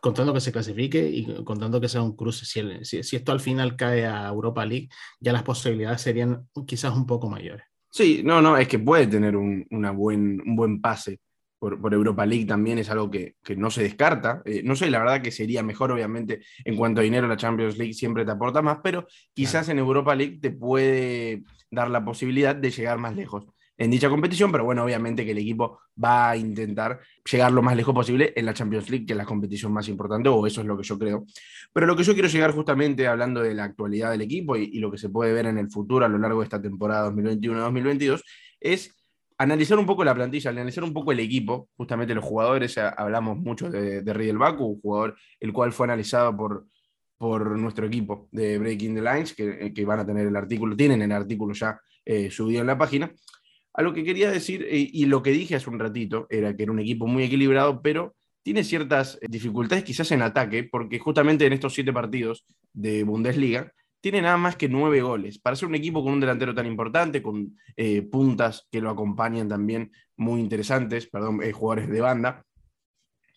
contando 0.00 0.32
que 0.32 0.40
se 0.40 0.52
clasifique 0.52 1.08
y 1.08 1.42
contando 1.42 1.80
que 1.80 1.88
sea 1.88 2.02
un 2.02 2.14
cruce. 2.14 2.44
Si, 2.44 3.02
si, 3.02 3.16
esto 3.16 3.32
al 3.32 3.40
final 3.40 3.76
cae 3.76 4.06
a 4.06 4.28
Europa 4.28 4.64
League, 4.64 4.88
ya 5.18 5.32
las 5.32 5.42
posibilidades 5.42 6.00
serían 6.00 6.48
quizás 6.66 6.94
un 6.94 7.06
poco 7.06 7.28
mayores. 7.28 7.66
Sí, 7.90 8.22
no, 8.22 8.40
no, 8.42 8.56
es 8.56 8.68
que 8.68 8.78
puede 8.78 9.06
tener 9.06 9.36
un, 9.36 9.66
una 9.70 9.90
buen, 9.90 10.40
un 10.42 10.54
buen 10.54 10.80
pase 10.80 11.20
por, 11.58 11.80
por, 11.80 11.94
Europa 11.94 12.26
League 12.26 12.46
también, 12.46 12.78
es 12.78 12.90
algo 12.90 13.10
que, 13.10 13.36
que 13.42 13.56
no 13.56 13.70
se 13.70 13.82
descarta. 13.82 14.42
Eh, 14.44 14.62
no 14.64 14.76
sé, 14.76 14.90
la 14.90 14.98
verdad 14.98 15.22
que 15.22 15.30
sería 15.30 15.62
mejor, 15.62 15.92
obviamente, 15.92 16.40
en 16.64 16.76
cuanto 16.76 17.00
a 17.00 17.04
dinero, 17.04 17.26
la 17.28 17.36
Champions 17.36 17.78
League 17.78 17.94
siempre 17.94 18.24
te 18.24 18.32
aporta 18.32 18.62
más, 18.62 18.78
pero 18.82 19.06
quizás 19.34 19.68
en 19.68 19.78
Europa 19.78 20.14
League 20.14 20.38
te 20.40 20.50
puede 20.50 21.44
dar 21.70 21.90
la 21.90 22.04
posibilidad 22.04 22.54
de 22.54 22.70
llegar 22.70 22.98
más 22.98 23.16
lejos 23.16 23.46
en 23.78 23.90
dicha 23.90 24.08
competición, 24.08 24.50
pero 24.50 24.64
bueno, 24.64 24.84
obviamente 24.84 25.24
que 25.24 25.32
el 25.32 25.38
equipo 25.38 25.80
va 26.02 26.30
a 26.30 26.36
intentar 26.36 27.00
llegar 27.30 27.52
lo 27.52 27.62
más 27.62 27.76
lejos 27.76 27.94
posible 27.94 28.32
en 28.34 28.46
la 28.46 28.54
Champions 28.54 28.88
League, 28.88 29.04
que 29.04 29.12
es 29.12 29.16
la 29.16 29.26
competición 29.26 29.72
más 29.72 29.88
importante, 29.88 30.28
o 30.28 30.46
eso 30.46 30.62
es 30.62 30.66
lo 30.66 30.76
que 30.76 30.82
yo 30.82 30.98
creo. 30.98 31.26
Pero 31.72 31.86
lo 31.86 31.94
que 31.94 32.02
yo 32.02 32.14
quiero 32.14 32.28
llegar 32.28 32.52
justamente 32.52 33.06
hablando 33.06 33.42
de 33.42 33.54
la 33.54 33.64
actualidad 33.64 34.10
del 34.10 34.22
equipo 34.22 34.56
y, 34.56 34.64
y 34.72 34.78
lo 34.78 34.90
que 34.90 34.98
se 34.98 35.10
puede 35.10 35.32
ver 35.32 35.46
en 35.46 35.58
el 35.58 35.70
futuro 35.70 36.06
a 36.06 36.08
lo 36.08 36.18
largo 36.18 36.40
de 36.40 36.44
esta 36.44 36.60
temporada 36.60 37.10
2021-2022 37.10 38.22
es 38.60 38.95
analizar 39.38 39.78
un 39.78 39.86
poco 39.86 40.04
la 40.04 40.14
plantilla, 40.14 40.50
analizar 40.50 40.84
un 40.84 40.92
poco 40.92 41.12
el 41.12 41.20
equipo, 41.20 41.68
justamente 41.76 42.14
los 42.14 42.24
jugadores, 42.24 42.78
hablamos 42.78 43.38
mucho 43.38 43.70
de, 43.70 44.02
de 44.02 44.12
Riedel 44.12 44.38
Baku, 44.38 44.64
un 44.64 44.80
jugador 44.80 45.16
el 45.40 45.52
cual 45.52 45.72
fue 45.72 45.86
analizado 45.86 46.36
por, 46.36 46.66
por 47.18 47.58
nuestro 47.58 47.86
equipo 47.86 48.28
de 48.32 48.58
Breaking 48.58 48.94
the 48.94 49.02
Lines, 49.02 49.34
que, 49.34 49.72
que, 49.74 49.84
van 49.84 50.00
a 50.00 50.06
tener 50.06 50.26
el 50.26 50.36
artículo, 50.36 50.76
tienen 50.76 51.02
el 51.02 51.12
artículo 51.12 51.54
ya 51.54 51.80
eh, 52.04 52.30
subido 52.30 52.60
en 52.60 52.66
la 52.66 52.78
página, 52.78 53.12
a 53.74 53.82
lo 53.82 53.92
que 53.92 54.04
quería 54.04 54.30
decir, 54.30 54.66
y, 54.70 55.02
y 55.02 55.06
lo 55.06 55.22
que 55.22 55.30
dije 55.30 55.56
hace 55.56 55.68
un 55.68 55.78
ratito, 55.78 56.26
era 56.30 56.56
que 56.56 56.62
era 56.62 56.72
un 56.72 56.80
equipo 56.80 57.06
muy 57.06 57.24
equilibrado, 57.24 57.82
pero 57.82 58.14
tiene 58.42 58.64
ciertas 58.64 59.18
dificultades 59.28 59.84
quizás 59.84 60.10
en 60.12 60.22
ataque, 60.22 60.64
porque 60.64 60.98
justamente 60.98 61.44
en 61.46 61.52
estos 61.52 61.74
siete 61.74 61.92
partidos 61.92 62.46
de 62.72 63.02
Bundesliga, 63.02 63.72
tiene 64.06 64.22
nada 64.22 64.36
más 64.36 64.54
que 64.54 64.68
nueve 64.68 65.00
goles. 65.02 65.40
Para 65.40 65.56
ser 65.56 65.66
un 65.66 65.74
equipo 65.74 66.00
con 66.00 66.12
un 66.12 66.20
delantero 66.20 66.54
tan 66.54 66.64
importante, 66.64 67.20
con 67.20 67.58
eh, 67.76 68.02
puntas 68.02 68.68
que 68.70 68.80
lo 68.80 68.88
acompañan 68.88 69.48
también 69.48 69.90
muy 70.16 70.40
interesantes, 70.40 71.08
perdón, 71.08 71.42
eh, 71.42 71.50
jugadores 71.50 71.88
de 71.88 72.00
banda, 72.00 72.44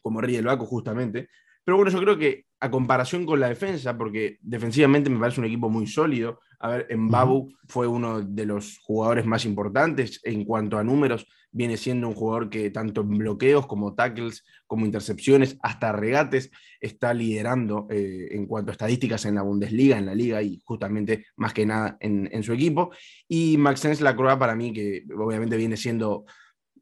como 0.04 0.22
Riel 0.22 0.46
Baco 0.46 0.67
justamente. 0.67 1.28
Pero 1.69 1.77
bueno, 1.77 1.91
yo 1.91 2.01
creo 2.01 2.17
que 2.17 2.45
a 2.62 2.71
comparación 2.71 3.27
con 3.27 3.39
la 3.39 3.47
defensa, 3.47 3.95
porque 3.95 4.39
defensivamente 4.41 5.08
me 5.08 5.19
parece 5.19 5.39
un 5.39 5.45
equipo 5.45 5.69
muy 5.69 5.86
sólido, 5.86 6.39
a 6.60 6.69
ver, 6.69 6.88
en 6.89 7.08
Babu 7.10 7.53
fue 7.67 7.86
uno 7.86 8.21
de 8.21 8.47
los 8.47 8.79
jugadores 8.79 9.27
más 9.27 9.45
importantes 9.45 10.19
en 10.23 10.45
cuanto 10.45 10.79
a 10.79 10.84
números. 10.84 11.27
Viene 11.51 11.77
siendo 11.77 12.08
un 12.08 12.15
jugador 12.15 12.49
que 12.49 12.71
tanto 12.71 13.01
en 13.01 13.19
bloqueos 13.19 13.67
como 13.67 13.93
tackles, 13.93 14.43
como 14.65 14.84
intercepciones, 14.84 15.60
hasta 15.62 15.91
regates, 15.91 16.49
está 16.82 17.13
liderando 17.13 17.86
eh, 17.91 18.29
en 18.32 18.47
cuanto 18.47 18.71
a 18.71 18.73
estadísticas 18.73 19.25
en 19.25 19.36
la 19.36 19.43
Bundesliga, 19.43 19.95
en 19.99 20.08
la 20.08 20.15
liga 20.15 20.41
y 20.41 20.60
justamente 20.65 21.27
más 21.36 21.53
que 21.53 21.67
nada 21.67 21.97
en, 21.99 22.27
en 22.32 22.41
su 22.41 22.51
equipo. 22.51 22.89
Y 23.27 23.58
Maxence 23.58 24.03
Lacroix 24.03 24.39
para 24.39 24.55
mí, 24.55 24.73
que 24.73 25.03
obviamente 25.15 25.55
viene 25.55 25.77
siendo 25.77 26.25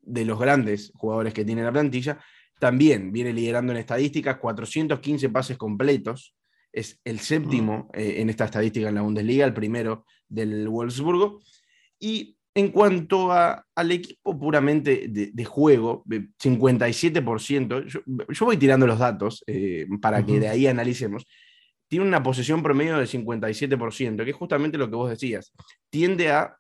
de 0.02 0.24
los 0.24 0.40
grandes 0.40 0.94
jugadores 0.96 1.34
que 1.34 1.44
tiene 1.44 1.62
la 1.62 1.74
plantilla, 1.74 2.20
también 2.60 3.12
viene 3.12 3.34
liderando 3.34 3.72
en 3.72 3.80
estadísticas, 3.80 4.38
415 4.38 5.30
pases 5.30 5.58
completos, 5.58 6.36
es 6.72 7.00
el 7.04 7.20
séptimo 7.20 7.90
eh, 7.94 8.16
en 8.18 8.30
esta 8.30 8.46
estadística 8.46 8.90
en 8.90 8.96
la 8.96 9.02
Bundesliga, 9.02 9.46
el 9.46 9.54
primero 9.54 10.06
del 10.28 10.68
Wolfsburgo. 10.68 11.40
Y 12.00 12.38
en 12.54 12.70
cuanto 12.72 13.32
a, 13.32 13.66
al 13.76 13.92
equipo 13.92 14.38
puramente 14.38 15.08
de, 15.10 15.32
de 15.32 15.46
juego, 15.46 16.04
57%, 16.06 17.86
yo, 17.86 18.00
yo, 18.06 18.46
voy 18.46 18.58
tirando 18.58 18.88
los 18.88 19.00
datos 19.00 19.44
eh, 19.48 19.88
para 20.02 20.20
uh 20.20 20.22
-huh. 20.22 20.26
que 20.26 20.40
de 20.40 20.50
ahí 20.50 20.68
analicemos, 20.68 21.26
tiene 21.88 22.06
una 22.06 22.24
posesión 22.24 22.62
promedio 22.62 22.98
del 22.98 23.08
57%, 23.08 24.24
que 24.24 24.32
es 24.32 24.36
justamente 24.36 24.78
lo 24.78 24.90
que 24.90 24.96
vos 24.96 25.10
decías, 25.10 25.54
tiende 25.90 26.32
a 26.32 26.58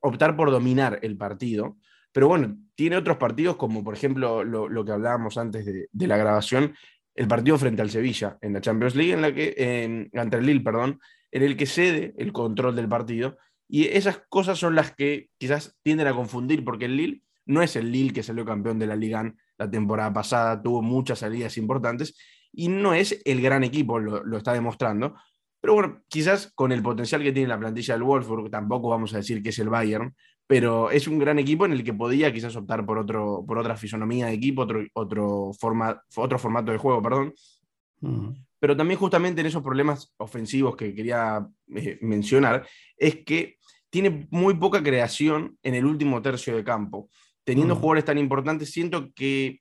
optar 0.00 0.36
por 0.36 0.50
dominar 0.50 0.98
el 1.02 1.16
partido, 1.16 1.76
pero 2.16 2.28
bueno, 2.28 2.56
tiene 2.74 2.96
otros 2.96 3.18
partidos 3.18 3.56
como 3.56 3.84
por 3.84 3.92
ejemplo 3.92 4.42
lo, 4.42 4.84
que 4.86 4.92
hablábamos 4.92 5.36
antes 5.36 5.66
de, 5.66 6.06
la 6.06 6.16
grabación, 6.16 6.74
el 7.14 7.28
partido 7.28 7.58
frente 7.58 7.82
al 7.82 7.90
Sevilla 7.90 8.38
en 8.40 8.54
la 8.54 8.62
Champions 8.62 8.94
League, 8.94 9.12
en 9.12 9.20
la 9.20 9.34
que, 9.34 9.54
eh, 9.54 10.08
ante 10.14 10.38
el 10.38 10.46
Lille, 10.46 10.62
perdón, 10.62 10.98
en 11.30 11.42
el 11.42 11.58
que 11.58 11.66
cede 11.66 12.14
el 12.16 12.32
control 12.32 12.74
del 12.74 12.88
partido. 12.88 13.36
Y 13.68 13.88
esas 13.88 14.22
cosas 14.30 14.58
son 14.58 14.74
las 14.74 14.94
que 14.94 15.28
quizás 15.36 15.76
tienden 15.82 16.06
a 16.06 16.14
confundir, 16.14 16.64
porque 16.64 16.86
el 16.86 16.96
Lille 16.96 17.22
no 17.44 17.60
es 17.60 17.76
el 17.76 17.92
Lille 17.92 18.14
que 18.14 18.22
salió 18.22 18.46
campeón 18.46 18.78
de 18.78 18.86
la 18.86 18.96
Liga 18.96 19.34
la 19.58 19.70
temporada 19.70 20.10
pasada, 20.10 20.62
tuvo 20.62 20.80
muchas 20.80 21.18
salidas 21.18 21.58
importantes 21.58 22.16
y 22.50 22.68
no 22.68 22.94
es 22.94 23.20
el 23.26 23.42
gran 23.42 23.62
equipo, 23.62 23.98
lo, 23.98 24.24
lo 24.24 24.38
está 24.38 24.54
demostrando. 24.54 25.16
Pero 25.60 25.74
bueno, 25.74 26.02
quizás 26.08 26.50
con 26.54 26.72
el 26.72 26.82
potencial 26.82 27.22
que 27.22 27.32
tiene 27.32 27.48
la 27.48 27.58
plantilla 27.58 27.92
del 27.92 28.04
Wolfsburg, 28.04 28.50
tampoco 28.50 28.88
vamos 28.88 29.12
a 29.12 29.18
decir 29.18 29.42
que 29.42 29.50
es 29.50 29.58
el 29.58 29.68
Bayern, 29.68 30.14
pero 30.46 30.90
es 30.90 31.08
un 31.08 31.18
gran 31.18 31.38
equipo 31.38 31.66
en 31.66 31.72
el 31.72 31.82
que 31.82 31.92
podía 31.92 32.32
quizás 32.32 32.54
optar 32.56 32.86
por, 32.86 32.98
otro, 32.98 33.44
por 33.46 33.58
otra 33.58 33.76
fisonomía 33.76 34.26
de 34.26 34.34
equipo, 34.34 34.62
otro, 34.62 34.84
otro, 34.94 35.52
forma, 35.58 36.02
otro 36.14 36.38
formato 36.38 36.72
de 36.72 36.78
juego, 36.78 37.02
perdón. 37.02 37.34
Uh 38.00 38.08
-huh. 38.08 38.46
Pero 38.58 38.76
también 38.76 38.98
justamente 38.98 39.40
en 39.40 39.48
esos 39.48 39.62
problemas 39.62 40.14
ofensivos 40.18 40.76
que 40.76 40.94
quería 40.94 41.46
eh, 41.74 41.98
mencionar, 42.00 42.66
es 42.96 43.24
que 43.24 43.56
tiene 43.90 44.28
muy 44.30 44.54
poca 44.54 44.82
creación 44.82 45.58
en 45.62 45.74
el 45.74 45.84
último 45.84 46.22
tercio 46.22 46.56
de 46.56 46.64
campo. 46.64 47.08
Teniendo 47.44 47.74
uh 47.74 47.76
-huh. 47.76 47.80
jugadores 47.80 48.04
tan 48.04 48.18
importantes, 48.18 48.70
siento 48.70 49.12
que 49.14 49.60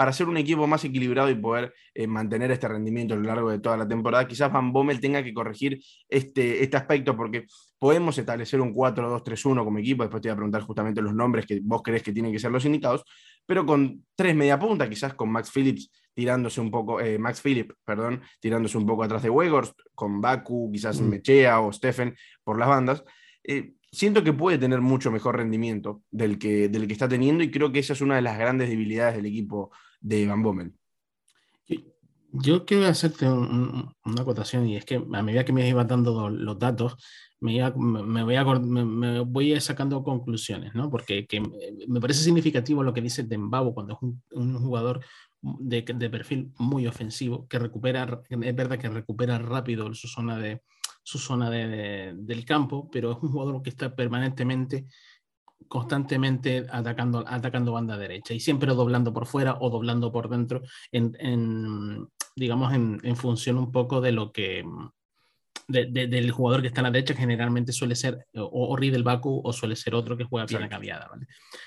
para 0.00 0.14
ser 0.14 0.30
un 0.30 0.38
equipo 0.38 0.66
más 0.66 0.82
equilibrado 0.82 1.28
y 1.28 1.34
poder 1.34 1.74
eh, 1.92 2.06
mantener 2.06 2.50
este 2.50 2.66
rendimiento 2.66 3.12
a 3.12 3.18
lo 3.18 3.24
largo 3.24 3.50
de 3.50 3.58
toda 3.58 3.76
la 3.76 3.86
temporada, 3.86 4.26
quizás 4.26 4.50
Van 4.50 4.72
Bommel 4.72 4.98
tenga 4.98 5.22
que 5.22 5.34
corregir 5.34 5.78
este, 6.08 6.64
este 6.64 6.78
aspecto, 6.78 7.14
porque 7.14 7.44
podemos 7.78 8.16
establecer 8.16 8.62
un 8.62 8.72
4-2-3-1 8.72 9.62
como 9.62 9.78
equipo, 9.78 10.02
después 10.02 10.22
te 10.22 10.28
voy 10.28 10.32
a 10.32 10.36
preguntar 10.36 10.62
justamente 10.62 11.02
los 11.02 11.14
nombres 11.14 11.44
que 11.44 11.60
vos 11.62 11.82
crees 11.82 12.02
que 12.02 12.14
tienen 12.14 12.32
que 12.32 12.38
ser 12.38 12.50
los 12.50 12.64
indicados, 12.64 13.04
pero 13.44 13.66
con 13.66 14.06
tres 14.14 14.34
media 14.34 14.58
punta, 14.58 14.88
quizás 14.88 15.12
con 15.12 15.30
Max 15.30 15.50
Phillips 15.52 15.90
tirándose 16.14 16.62
un 16.62 16.70
poco, 16.70 16.98
eh, 16.98 17.18
Max 17.18 17.42
Phillips, 17.42 17.74
perdón, 17.84 18.22
tirándose 18.40 18.78
un 18.78 18.86
poco 18.86 19.02
atrás 19.02 19.22
de 19.22 19.28
Wegors, 19.28 19.74
con 19.94 20.22
Baku, 20.22 20.70
quizás 20.72 20.98
mm. 20.98 21.08
Mechea 21.10 21.60
o 21.60 21.74
Stephen 21.74 22.16
por 22.42 22.58
las 22.58 22.70
bandas. 22.70 23.04
Eh, 23.44 23.74
siento 23.92 24.24
que 24.24 24.32
puede 24.32 24.56
tener 24.56 24.80
mucho 24.80 25.10
mejor 25.10 25.36
rendimiento 25.36 26.04
del 26.10 26.38
que, 26.38 26.70
del 26.70 26.86
que 26.86 26.94
está 26.94 27.06
teniendo 27.06 27.44
y 27.44 27.50
creo 27.50 27.70
que 27.70 27.80
esa 27.80 27.92
es 27.92 28.00
una 28.00 28.16
de 28.16 28.22
las 28.22 28.38
grandes 28.38 28.70
debilidades 28.70 29.16
del 29.16 29.26
equipo 29.26 29.70
de 30.00 30.26
Van 30.26 30.42
Bommel. 30.42 30.72
Yo 32.32 32.64
quiero 32.64 32.86
hacerte 32.86 33.28
un, 33.28 33.92
una 34.04 34.22
acotación 34.22 34.68
y 34.68 34.76
es 34.76 34.84
que 34.84 34.96
a 34.96 35.22
medida 35.22 35.44
que 35.44 35.52
me 35.52 35.68
iba 35.68 35.82
dando 35.82 36.30
los 36.30 36.58
datos, 36.58 36.96
me, 37.40 37.54
iba, 37.54 37.72
me, 37.74 38.22
voy, 38.22 38.36
a, 38.36 38.44
me, 38.44 38.84
me 38.84 39.20
voy 39.20 39.60
sacando 39.60 40.04
conclusiones, 40.04 40.74
¿no? 40.74 40.90
Porque 40.90 41.26
que 41.26 41.40
me 41.88 42.00
parece 42.00 42.22
significativo 42.22 42.84
lo 42.84 42.94
que 42.94 43.00
dice 43.00 43.24
Dembabo 43.24 43.74
cuando 43.74 43.94
es 43.94 43.98
un, 44.02 44.22
un 44.30 44.58
jugador 44.60 45.04
de, 45.42 45.82
de, 45.82 46.10
perfil 46.10 46.52
muy 46.58 46.86
ofensivo, 46.86 47.48
que 47.48 47.58
recupera, 47.58 48.22
es 48.28 48.54
verdad 48.54 48.78
que 48.78 48.88
recupera 48.88 49.38
rápido 49.38 49.92
su 49.94 50.06
zona, 50.06 50.38
de, 50.38 50.62
su 51.02 51.18
zona 51.18 51.50
de, 51.50 51.66
de, 51.66 52.12
del 52.14 52.44
campo, 52.44 52.88
pero 52.92 53.12
es 53.12 53.18
un 53.22 53.32
jugador 53.32 53.62
que 53.62 53.70
está 53.70 53.96
permanentemente 53.96 54.86
constantemente 55.68 56.66
atacando, 56.70 57.24
atacando 57.26 57.72
banda 57.72 57.96
derecha 57.96 58.34
y 58.34 58.40
siempre 58.40 58.74
doblando 58.74 59.12
por 59.12 59.26
fuera 59.26 59.56
o 59.60 59.70
doblando 59.70 60.12
por 60.12 60.28
dentro, 60.28 60.62
en, 60.92 62.08
digamos, 62.34 62.72
en, 62.72 63.16
función 63.16 63.58
un 63.58 63.70
poco 63.70 64.00
de 64.00 64.12
lo 64.12 64.32
que, 64.32 64.64
del 65.68 66.30
jugador 66.30 66.62
que 66.62 66.68
está 66.68 66.80
a 66.80 66.84
la 66.84 66.90
derecha, 66.90 67.14
generalmente 67.14 67.72
suele 67.72 67.94
ser 67.94 68.26
o, 68.34 68.76
Riddle 68.76 69.02
Baku 69.02 69.40
o 69.44 69.52
suele 69.52 69.76
ser 69.76 69.94
otro 69.94 70.16
que 70.16 70.24
juega 70.24 70.46
pierna 70.46 70.68
cambiada. 70.68 71.08
¿vale? 71.08 71.26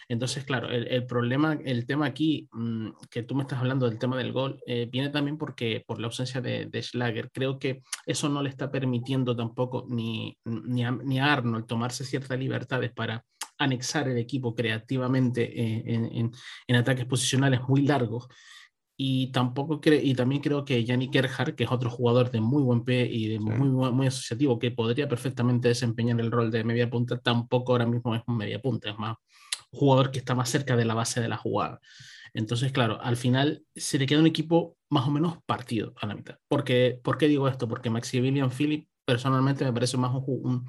Entonces, 0.10 0.44
claro, 0.44 0.70
el, 0.70 1.06
problema, 1.06 1.58
el 1.64 1.86
tema 1.86 2.08
aquí, 2.08 2.50
mm, 2.52 2.90
que 3.10 3.24
tú 3.24 3.36
me 3.36 3.44
estás 3.44 3.60
hablando 3.60 3.90
del 3.90 4.00
tema 4.00 4.18
del 4.18 4.34
gol, 4.34 4.60
eh, 4.68 4.88
viene 4.92 5.10
también 5.10 5.38
porque 5.38 5.84
por 5.86 6.00
la 6.00 6.08
ausencia 6.08 6.42
de, 6.42 6.66
de, 6.66 6.84
Schlager. 6.84 7.32
Creo 7.32 7.60
que 7.60 7.82
eso 8.06 8.28
no 8.28 8.42
le 8.42 8.50
está 8.50 8.70
permitiendo 8.72 9.36
tampoco 9.36 9.86
ni, 9.90 10.38
ni, 10.46 10.84
a, 10.84 10.92
ni 10.92 11.20
a 11.20 11.32
Arnold 11.32 11.66
tomarse 11.66 12.04
ciertas 12.04 12.38
libertades 12.38 12.92
para 12.92 13.24
anexar 13.58 14.08
el 14.08 14.18
equipo 14.18 14.56
creativamente 14.56 15.44
eh, 15.44 15.84
en, 15.86 16.32
en, 16.68 16.76
ataques 16.76 17.06
posicionales 17.06 17.62
muy 17.68 17.84
largos 17.84 18.28
y 18.96 19.32
tampoco 19.32 19.82
y 19.86 20.14
también 20.14 20.42
creo 20.42 20.64
que 20.66 20.84
Yannick 20.84 21.14
Gerhardt, 21.14 21.56
que 21.56 21.64
es 21.64 21.72
otro 21.72 21.90
jugador 21.90 22.30
de 22.32 22.42
muy 22.42 22.62
buen 22.62 22.84
pie 22.84 23.08
y 23.12 23.28
de 23.28 23.40
muy, 23.40 23.70
muy 23.70 24.08
asociativo, 24.08 24.60
que 24.60 24.72
podría 24.72 25.08
perfectamente 25.08 25.68
desempeñar 25.68 26.20
el 26.20 26.32
rol 26.32 26.52
de 26.52 26.64
media 26.64 26.90
punta, 26.90 27.18
tampoco 27.18 27.72
ahora 27.72 27.88
mismo 27.88 28.16
es 28.16 28.22
un 28.28 28.38
media 28.38 28.62
punta, 28.62 28.92
es 28.92 28.98
más 28.98 29.18
un 29.72 29.80
jugador 29.80 30.12
que 30.12 30.20
está 30.20 30.36
más 30.36 30.50
cerca 30.50 30.76
de 30.76 30.86
la 30.86 30.94
base 30.94 31.22
de 31.22 31.28
la 31.28 31.38
jugada. 31.38 31.80
Entonces, 32.36 32.72
claro, 32.72 33.00
al 33.02 33.18
final 33.18 33.64
se 33.76 33.98
le 34.00 34.06
queda 34.06 34.20
un 34.20 34.28
equipo 34.28 34.78
más 34.90 35.08
o 35.08 35.12
menos 35.12 35.38
partido 35.46 35.94
a 36.00 36.08
la 36.08 36.16
mitad. 36.16 36.38
Porque, 36.48 37.00
¿Por 37.04 37.18
qué 37.18 37.28
digo 37.28 37.48
esto? 37.48 37.68
Porque 37.68 37.90
Maximilian 37.90 38.52
Philip 38.52 38.88
personalmente 39.06 39.66
me 39.66 39.74
parece 39.74 39.98
más 39.98 40.12
un, 40.14 40.66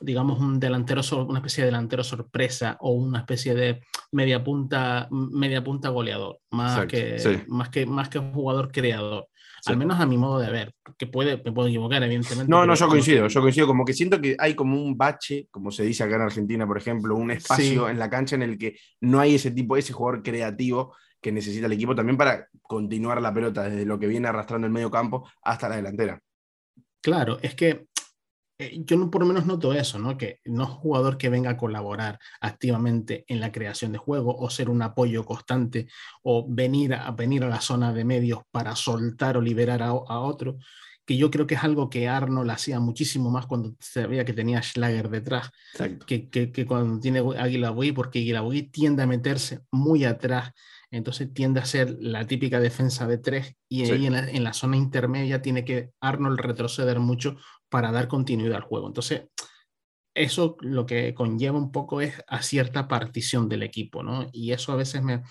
digamos, 0.00 0.38
un 0.40 0.60
delantero, 0.60 1.02
una 1.26 1.38
especie 1.38 1.64
de 1.64 1.70
delantero 1.70 2.04
sorpresa 2.04 2.76
o 2.80 2.92
una 2.92 3.20
especie 3.20 3.54
de 3.54 3.80
media 4.12 4.42
punta, 4.42 5.08
media 5.10 5.62
punta 5.62 5.88
goleador, 5.88 6.38
más, 6.50 6.86
que, 6.86 7.44
más, 7.48 7.68
que, 7.68 7.86
más 7.86 8.08
que 8.08 8.18
un 8.18 8.32
jugador 8.32 8.70
creador. 8.70 9.28
Al 9.66 9.76
menos 9.76 9.98
a 9.98 10.06
mi 10.06 10.16
modo 10.16 10.38
de 10.38 10.50
ver, 10.50 10.72
que 10.96 11.06
puede, 11.06 11.42
me 11.44 11.52
puedo 11.52 11.68
equivocar, 11.68 12.02
evidentemente. 12.02 12.48
No, 12.48 12.64
no, 12.64 12.74
yo 12.74 12.88
coincido, 12.88 13.26
yo 13.26 13.40
coincido, 13.40 13.66
como 13.66 13.84
que 13.84 13.92
siento 13.92 14.20
que 14.20 14.36
hay 14.38 14.54
como 14.54 14.80
un 14.80 14.96
bache, 14.96 15.48
como 15.50 15.70
se 15.72 15.82
dice 15.82 16.04
acá 16.04 16.16
en 16.16 16.22
Argentina, 16.22 16.66
por 16.66 16.78
ejemplo, 16.78 17.16
un 17.16 17.32
espacio 17.32 17.88
en 17.88 17.98
la 17.98 18.08
cancha 18.08 18.36
en 18.36 18.42
el 18.42 18.56
que 18.56 18.78
no 19.00 19.18
hay 19.18 19.34
ese 19.34 19.50
tipo, 19.50 19.76
ese 19.76 19.92
jugador 19.92 20.22
creativo 20.22 20.94
que 21.20 21.32
necesita 21.32 21.66
el 21.66 21.72
equipo 21.72 21.94
también 21.94 22.16
para 22.16 22.46
continuar 22.62 23.20
la 23.20 23.34
pelota 23.34 23.64
desde 23.64 23.84
lo 23.84 23.98
que 23.98 24.06
viene 24.06 24.28
arrastrando 24.28 24.66
el 24.66 24.72
medio 24.72 24.90
campo 24.90 25.28
hasta 25.42 25.68
la 25.68 25.76
delantera. 25.76 26.20
Claro, 27.00 27.38
es 27.42 27.54
que 27.54 27.86
yo 28.58 29.10
por 29.10 29.22
lo 29.22 29.26
menos 29.28 29.46
noto 29.46 29.72
eso, 29.72 29.98
¿no? 29.98 30.18
Que 30.18 30.40
no 30.44 30.64
es 30.64 30.70
jugador 30.70 31.16
que 31.16 31.28
venga 31.28 31.50
a 31.50 31.56
colaborar 31.56 32.18
activamente 32.40 33.24
en 33.28 33.40
la 33.40 33.52
creación 33.52 33.92
de 33.92 33.98
juego 33.98 34.36
o 34.36 34.50
ser 34.50 34.68
un 34.68 34.82
apoyo 34.82 35.24
constante 35.24 35.86
o 36.22 36.44
venir 36.48 36.94
a, 36.94 37.10
venir 37.12 37.44
a 37.44 37.48
la 37.48 37.60
zona 37.60 37.92
de 37.92 38.04
medios 38.04 38.40
para 38.50 38.74
soltar 38.74 39.36
o 39.36 39.40
liberar 39.40 39.82
a, 39.82 39.92
otro, 39.92 40.58
que 41.06 41.16
yo 41.16 41.30
creo 41.30 41.46
que 41.46 41.54
es 41.54 41.62
algo 41.62 41.88
que 41.88 42.08
Arnold 42.08 42.50
hacía 42.50 42.80
muchísimo 42.80 43.30
más 43.30 43.46
cuando 43.46 43.76
sabía 43.78 44.24
que 44.24 44.32
tenía 44.32 44.60
Schlager 44.60 45.08
detrás, 45.08 45.50
que, 46.06 46.28
que, 46.28 46.66
cuando 46.66 46.98
tiene 46.98 47.20
Águila 47.38 47.70
Boy, 47.70 47.92
porque 47.92 48.18
Águila 48.18 48.40
Boy 48.40 48.62
tiende 48.62 49.04
a 49.04 49.06
meterse 49.06 49.60
muy 49.70 50.04
atrás 50.04 50.52
entonces 50.90 51.32
tiende 51.34 51.60
a 51.60 51.66
ser 51.66 51.98
la 52.00 52.26
típica 52.26 52.60
defensa 52.60 53.06
de 53.06 53.18
tres 53.18 53.56
y 53.68 53.90
ahí 53.90 54.06
en 54.06 54.14
la, 54.14 54.28
en 54.30 54.42
la, 54.42 54.54
zona 54.54 54.76
intermedia 54.76 55.42
tiene 55.42 55.64
que 55.64 55.90
Arnold 56.00 56.40
retroceder 56.40 56.98
mucho 56.98 57.36
para 57.68 57.92
dar 57.92 58.08
continuidad 58.08 58.56
al 58.56 58.62
juego. 58.62 58.86
Entonces, 58.86 59.28
eso 60.14 60.56
lo 60.60 60.84
que 60.84 61.14
conlleva 61.14 61.58
un 61.58 61.70
poco 61.70 62.00
es 62.00 62.14
a 62.26 62.42
cierta 62.42 62.88
partición 62.88 63.48
del 63.48 63.62
equipo, 63.62 64.02
¿no? 64.02 64.28
Y 64.32 64.52
eso 64.52 64.72
a 64.72 64.76
veces 64.76 65.02
me, 65.02 65.22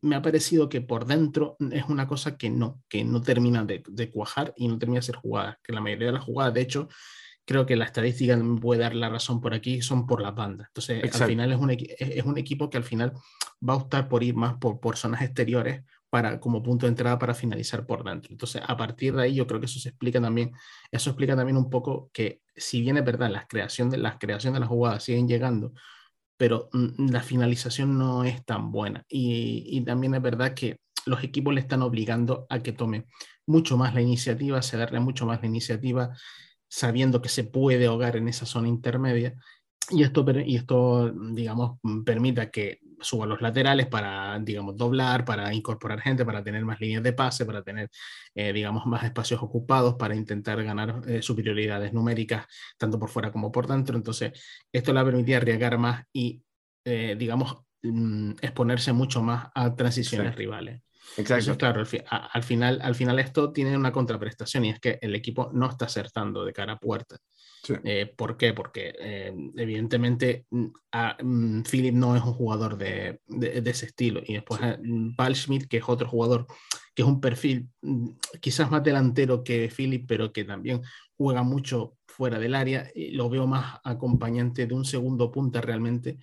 me 0.00 0.16
ha 0.16 0.22
parecido 0.22 0.68
que 0.68 0.80
por 0.80 1.06
dentro 1.06 1.56
es 1.72 1.84
una 1.88 2.06
cosa 2.06 2.36
que 2.36 2.48
no, 2.48 2.80
que 2.88 3.02
no 3.04 3.22
termina 3.22 3.64
de, 3.64 3.82
de, 3.88 4.10
cuajar 4.10 4.54
y 4.56 4.68
no 4.68 4.78
termina 4.78 5.00
de 5.00 5.06
ser 5.06 5.16
jugada, 5.16 5.58
que 5.62 5.72
la 5.72 5.80
mayoría 5.80 6.08
de 6.08 6.12
las 6.12 6.24
jugadas, 6.24 6.54
de 6.54 6.60
hecho, 6.60 6.88
creo 7.44 7.66
que 7.66 7.74
la 7.74 7.86
estadística 7.86 8.36
me 8.36 8.60
puede 8.60 8.80
dar 8.80 8.94
la 8.94 9.08
razón 9.08 9.40
por 9.40 9.52
aquí, 9.52 9.82
son 9.82 10.06
por 10.06 10.22
las 10.22 10.34
bandas. 10.34 10.68
Entonces, 10.68 11.20
al 11.20 11.28
final 11.28 11.50
es 11.50 11.58
un, 11.58 11.70
es 11.70 12.24
un, 12.24 12.38
equipo 12.38 12.70
que 12.70 12.76
al 12.76 12.84
final 12.84 13.12
va 13.68 13.74
a 13.74 13.76
optar 13.76 14.08
por 14.08 14.22
ir 14.22 14.36
más 14.36 14.54
por, 14.58 14.78
por 14.78 14.96
zonas 14.96 15.22
exteriores 15.22 15.82
para, 16.10 16.40
como 16.40 16.62
punto 16.62 16.86
de 16.86 16.90
entrada 16.90 17.18
para 17.18 17.34
finalizar 17.34 17.86
por 17.86 18.04
dentro. 18.04 18.32
Entonces, 18.32 18.60
a 18.66 18.76
partir 18.76 19.14
de 19.14 19.22
ahí, 19.22 19.34
yo 19.34 19.46
creo 19.46 19.60
que 19.60 19.66
eso 19.66 19.78
se 19.78 19.90
explica 19.90 20.20
también, 20.20 20.52
eso 20.90 21.10
explica 21.10 21.36
también 21.36 21.56
un 21.56 21.70
poco 21.70 22.10
que, 22.12 22.42
si 22.54 22.82
bien 22.82 22.96
es 22.96 23.04
verdad, 23.04 23.30
las 23.30 23.46
creaciones 23.46 23.92
de 23.92 23.98
las, 23.98 24.18
creaciones 24.18 24.54
de 24.56 24.60
las 24.60 24.68
jugadas 24.68 25.04
siguen 25.04 25.28
llegando, 25.28 25.72
pero 26.36 26.68
mm, 26.72 27.10
la 27.10 27.22
finalización 27.22 27.96
no 27.96 28.24
es 28.24 28.44
tan 28.44 28.72
buena. 28.72 29.04
Y, 29.08 29.82
también 29.84 30.14
es 30.14 30.22
verdad 30.22 30.54
que 30.54 30.80
los 31.06 31.22
equipos 31.24 31.54
le 31.54 31.60
están 31.60 31.82
obligando 31.82 32.46
a 32.50 32.60
que 32.60 32.72
tome 32.72 33.06
mucho 33.46 33.76
más 33.76 33.94
la 33.94 34.02
iniciativa, 34.02 34.62
cederle 34.62 35.00
mucho 35.00 35.26
más 35.26 35.40
la 35.40 35.46
iniciativa, 35.48 36.10
sabiendo 36.68 37.22
que 37.22 37.28
se 37.28 37.44
puede 37.44 37.86
ahogar 37.86 38.16
en 38.16 38.28
esa 38.28 38.46
zona 38.46 38.68
intermedia. 38.68 39.34
Y 39.90 40.02
esto, 40.02 40.24
y 40.44 40.56
esto, 40.56 41.12
digamos, 41.32 41.78
permita 42.04 42.50
que 42.50 42.80
suba 43.00 43.26
los 43.26 43.40
laterales 43.40 43.86
para, 43.86 44.38
digamos, 44.40 44.76
doblar, 44.76 45.24
para 45.24 45.52
incorporar 45.52 46.00
gente, 46.00 46.24
para 46.24 46.42
tener 46.42 46.64
más 46.64 46.80
líneas 46.80 47.02
de 47.02 47.12
pase, 47.12 47.46
para 47.46 47.62
tener, 47.62 47.90
eh, 48.34 48.52
digamos, 48.52 48.86
más 48.86 49.04
espacios 49.04 49.42
ocupados, 49.42 49.94
para 49.96 50.14
intentar 50.14 50.62
ganar 50.62 51.02
eh, 51.06 51.22
superioridades 51.22 51.92
numéricas, 51.92 52.46
tanto 52.76 52.98
por 52.98 53.08
fuera 53.08 53.32
como 53.32 53.50
por 53.50 53.66
dentro. 53.66 53.96
Entonces, 53.96 54.32
esto 54.72 54.92
le 54.92 55.04
permitía 55.04 55.38
arriesgar 55.38 55.78
más 55.78 56.04
y, 56.12 56.42
eh, 56.84 57.16
digamos, 57.18 57.58
mm, 57.82 58.32
exponerse 58.40 58.92
mucho 58.92 59.22
más 59.22 59.48
a 59.54 59.74
transiciones 59.74 60.34
rivales. 60.34 60.82
Exacto. 61.16 61.56
claro, 61.56 61.80
al, 61.80 62.42
final, 62.42 62.80
al 62.82 62.94
final 62.94 63.18
esto 63.18 63.52
tiene 63.52 63.76
una 63.76 63.90
contraprestación 63.90 64.64
y 64.66 64.70
es 64.70 64.80
que 64.80 64.98
el 65.02 65.14
equipo 65.14 65.50
no 65.52 65.68
está 65.68 65.86
acertando 65.86 66.44
de 66.44 66.52
cara 66.52 66.74
a 66.74 66.78
puerta. 66.78 67.16
Eh, 67.84 68.12
¿Por 68.16 68.36
qué? 68.36 68.52
Porque 68.52 68.94
eh, 68.98 69.34
evidentemente 69.56 70.46
mm, 70.50 70.66
mm, 71.22 71.62
Philip 71.62 71.94
no 71.94 72.16
es 72.16 72.22
un 72.22 72.32
jugador 72.32 72.76
de, 72.76 73.20
ese 73.40 73.86
estilo. 73.86 74.22
Y 74.26 74.34
después 74.34 74.60
Paul 75.16 75.36
Schmidt, 75.36 75.68
que 75.68 75.78
es 75.78 75.84
otro 75.88 76.08
jugador 76.08 76.46
que 76.94 77.02
es 77.02 77.08
un 77.08 77.20
perfil 77.20 77.68
mm, 77.82 78.08
quizás 78.40 78.70
más 78.70 78.82
delantero 78.82 79.44
que 79.44 79.70
Philip, 79.74 80.06
pero 80.06 80.32
que 80.32 80.44
también 80.44 80.82
juega 81.16 81.42
mucho 81.42 81.96
fuera 82.06 82.38
del 82.38 82.54
área. 82.54 82.90
Y 82.94 83.12
lo 83.12 83.28
veo 83.28 83.46
más 83.46 83.80
acompañante 83.84 84.66
de 84.66 84.74
un 84.74 84.84
segundo 84.84 85.30
punta 85.30 85.60
realmente 85.60 86.18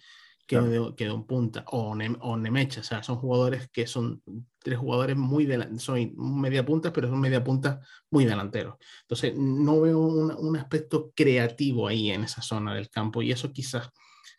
que, 0.47 0.57
de, 0.59 1.11
un 1.11 1.27
punta 1.27 1.65
o, 1.67 1.91
o 2.21 2.37
Nemecha. 2.37 2.79
O 2.79 2.83
sea, 2.83 3.03
son 3.03 3.17
jugadores 3.17 3.69
que 3.69 3.85
son 3.85 4.23
tres 4.57 4.79
jugadores 4.79 5.17
muy 5.17 5.45
delanteros, 5.45 5.83
son 5.83 6.13
media 6.41 6.65
punta, 6.65 6.93
pero 6.93 7.09
son 7.09 7.19
media 7.19 7.43
punta 7.43 7.81
muy 8.09 8.25
delanteros. 8.25 8.75
Entonces, 9.01 9.35
no 9.37 9.81
veo 9.81 9.99
un, 9.99 10.57
aspecto 10.57 11.11
creativo 11.13 11.87
ahí 11.87 12.11
en 12.11 12.23
esa 12.23 12.41
zona 12.41 12.73
del 12.73 12.89
campo 12.89 13.21
y 13.21 13.31
eso 13.31 13.51
quizás 13.51 13.89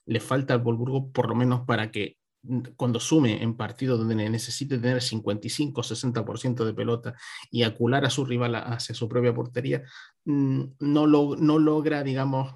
le 0.06 0.20
falta 0.20 0.54
al 0.54 0.60
Volburgo 0.60 1.12
por 1.12 1.28
lo 1.28 1.34
menos 1.34 1.66
para 1.66 1.90
que 1.90 2.16
mm, 2.42 2.60
cuando 2.76 3.00
sume 3.00 3.42
en 3.42 3.56
partidos 3.56 3.98
donde 3.98 4.14
necesite 4.16 4.78
tener 4.78 5.02
55 5.02 5.82
60% 5.82 6.64
de 6.64 6.74
pelota 6.74 7.14
y 7.50 7.62
acular 7.62 8.04
a 8.06 8.10
su 8.10 8.24
rival 8.24 8.54
hacia 8.54 8.94
su 8.94 9.08
propia 9.08 9.34
portería, 9.34 9.82
mm, 10.24 10.62
no, 10.80 11.06
lo, 11.06 11.36
no 11.36 11.58
logra, 11.58 12.02
digamos, 12.02 12.54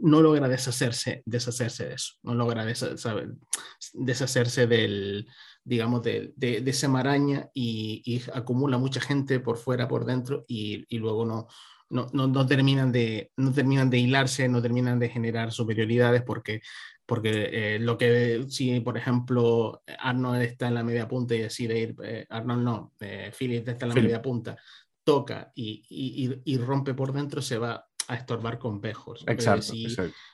no 0.00 0.20
logra 0.20 0.48
deshacerse, 0.48 1.22
deshacerse 1.26 1.88
de 1.88 1.94
eso, 1.94 2.14
no 2.22 2.34
logra 2.34 2.64
deshacerse 2.64 4.66
del, 4.66 5.28
digamos, 5.64 6.02
de, 6.02 6.32
de, 6.36 6.62
esa 6.66 6.88
maraña 6.88 7.48
y, 7.54 8.22
acumula 8.34 8.78
mucha 8.78 9.00
gente 9.00 9.40
por 9.40 9.58
fuera, 9.58 9.88
por 9.88 10.04
dentro 10.04 10.44
y, 10.48 10.84
y 10.88 10.98
luego 10.98 11.24
no, 11.24 11.48
no, 11.92 12.08
no, 12.12 12.46
terminan 12.46 12.90
de, 12.90 13.30
no 13.36 13.52
terminan 13.52 13.90
de 13.90 13.98
hilarse, 13.98 14.48
no 14.48 14.62
terminan 14.62 14.98
de 14.98 15.10
generar 15.10 15.52
superioridades 15.52 16.22
porque, 16.22 16.62
porque 17.06 17.48
eh, 17.52 17.78
lo 17.78 17.98
que 17.98 18.46
si, 18.48 18.80
por 18.80 18.96
ejemplo, 18.96 19.82
Arnold 19.98 20.42
está 20.42 20.68
en 20.68 20.74
la 20.74 20.84
media 20.84 21.06
punta 21.06 21.34
y 21.34 21.40
decide 21.40 21.78
ir, 21.78 21.94
eh, 22.02 22.26
Arnold 22.30 22.64
no, 22.64 22.92
eh, 23.00 23.30
Philip 23.36 23.68
está 23.68 23.84
en 23.84 23.94
la 23.94 24.00
media 24.00 24.22
punta, 24.22 24.56
toca 25.04 25.52
y, 25.54 25.84
y, 25.88 26.40
y, 26.44 26.58
rompe 26.58 26.94
por 26.94 27.12
dentro, 27.12 27.42
se 27.42 27.58
va 27.58 27.86
a 28.12 28.16
estorbar 28.16 28.58
con 28.58 28.80
Pejos. 28.80 29.24
Exacto, 29.26 29.62
si, 29.62 29.86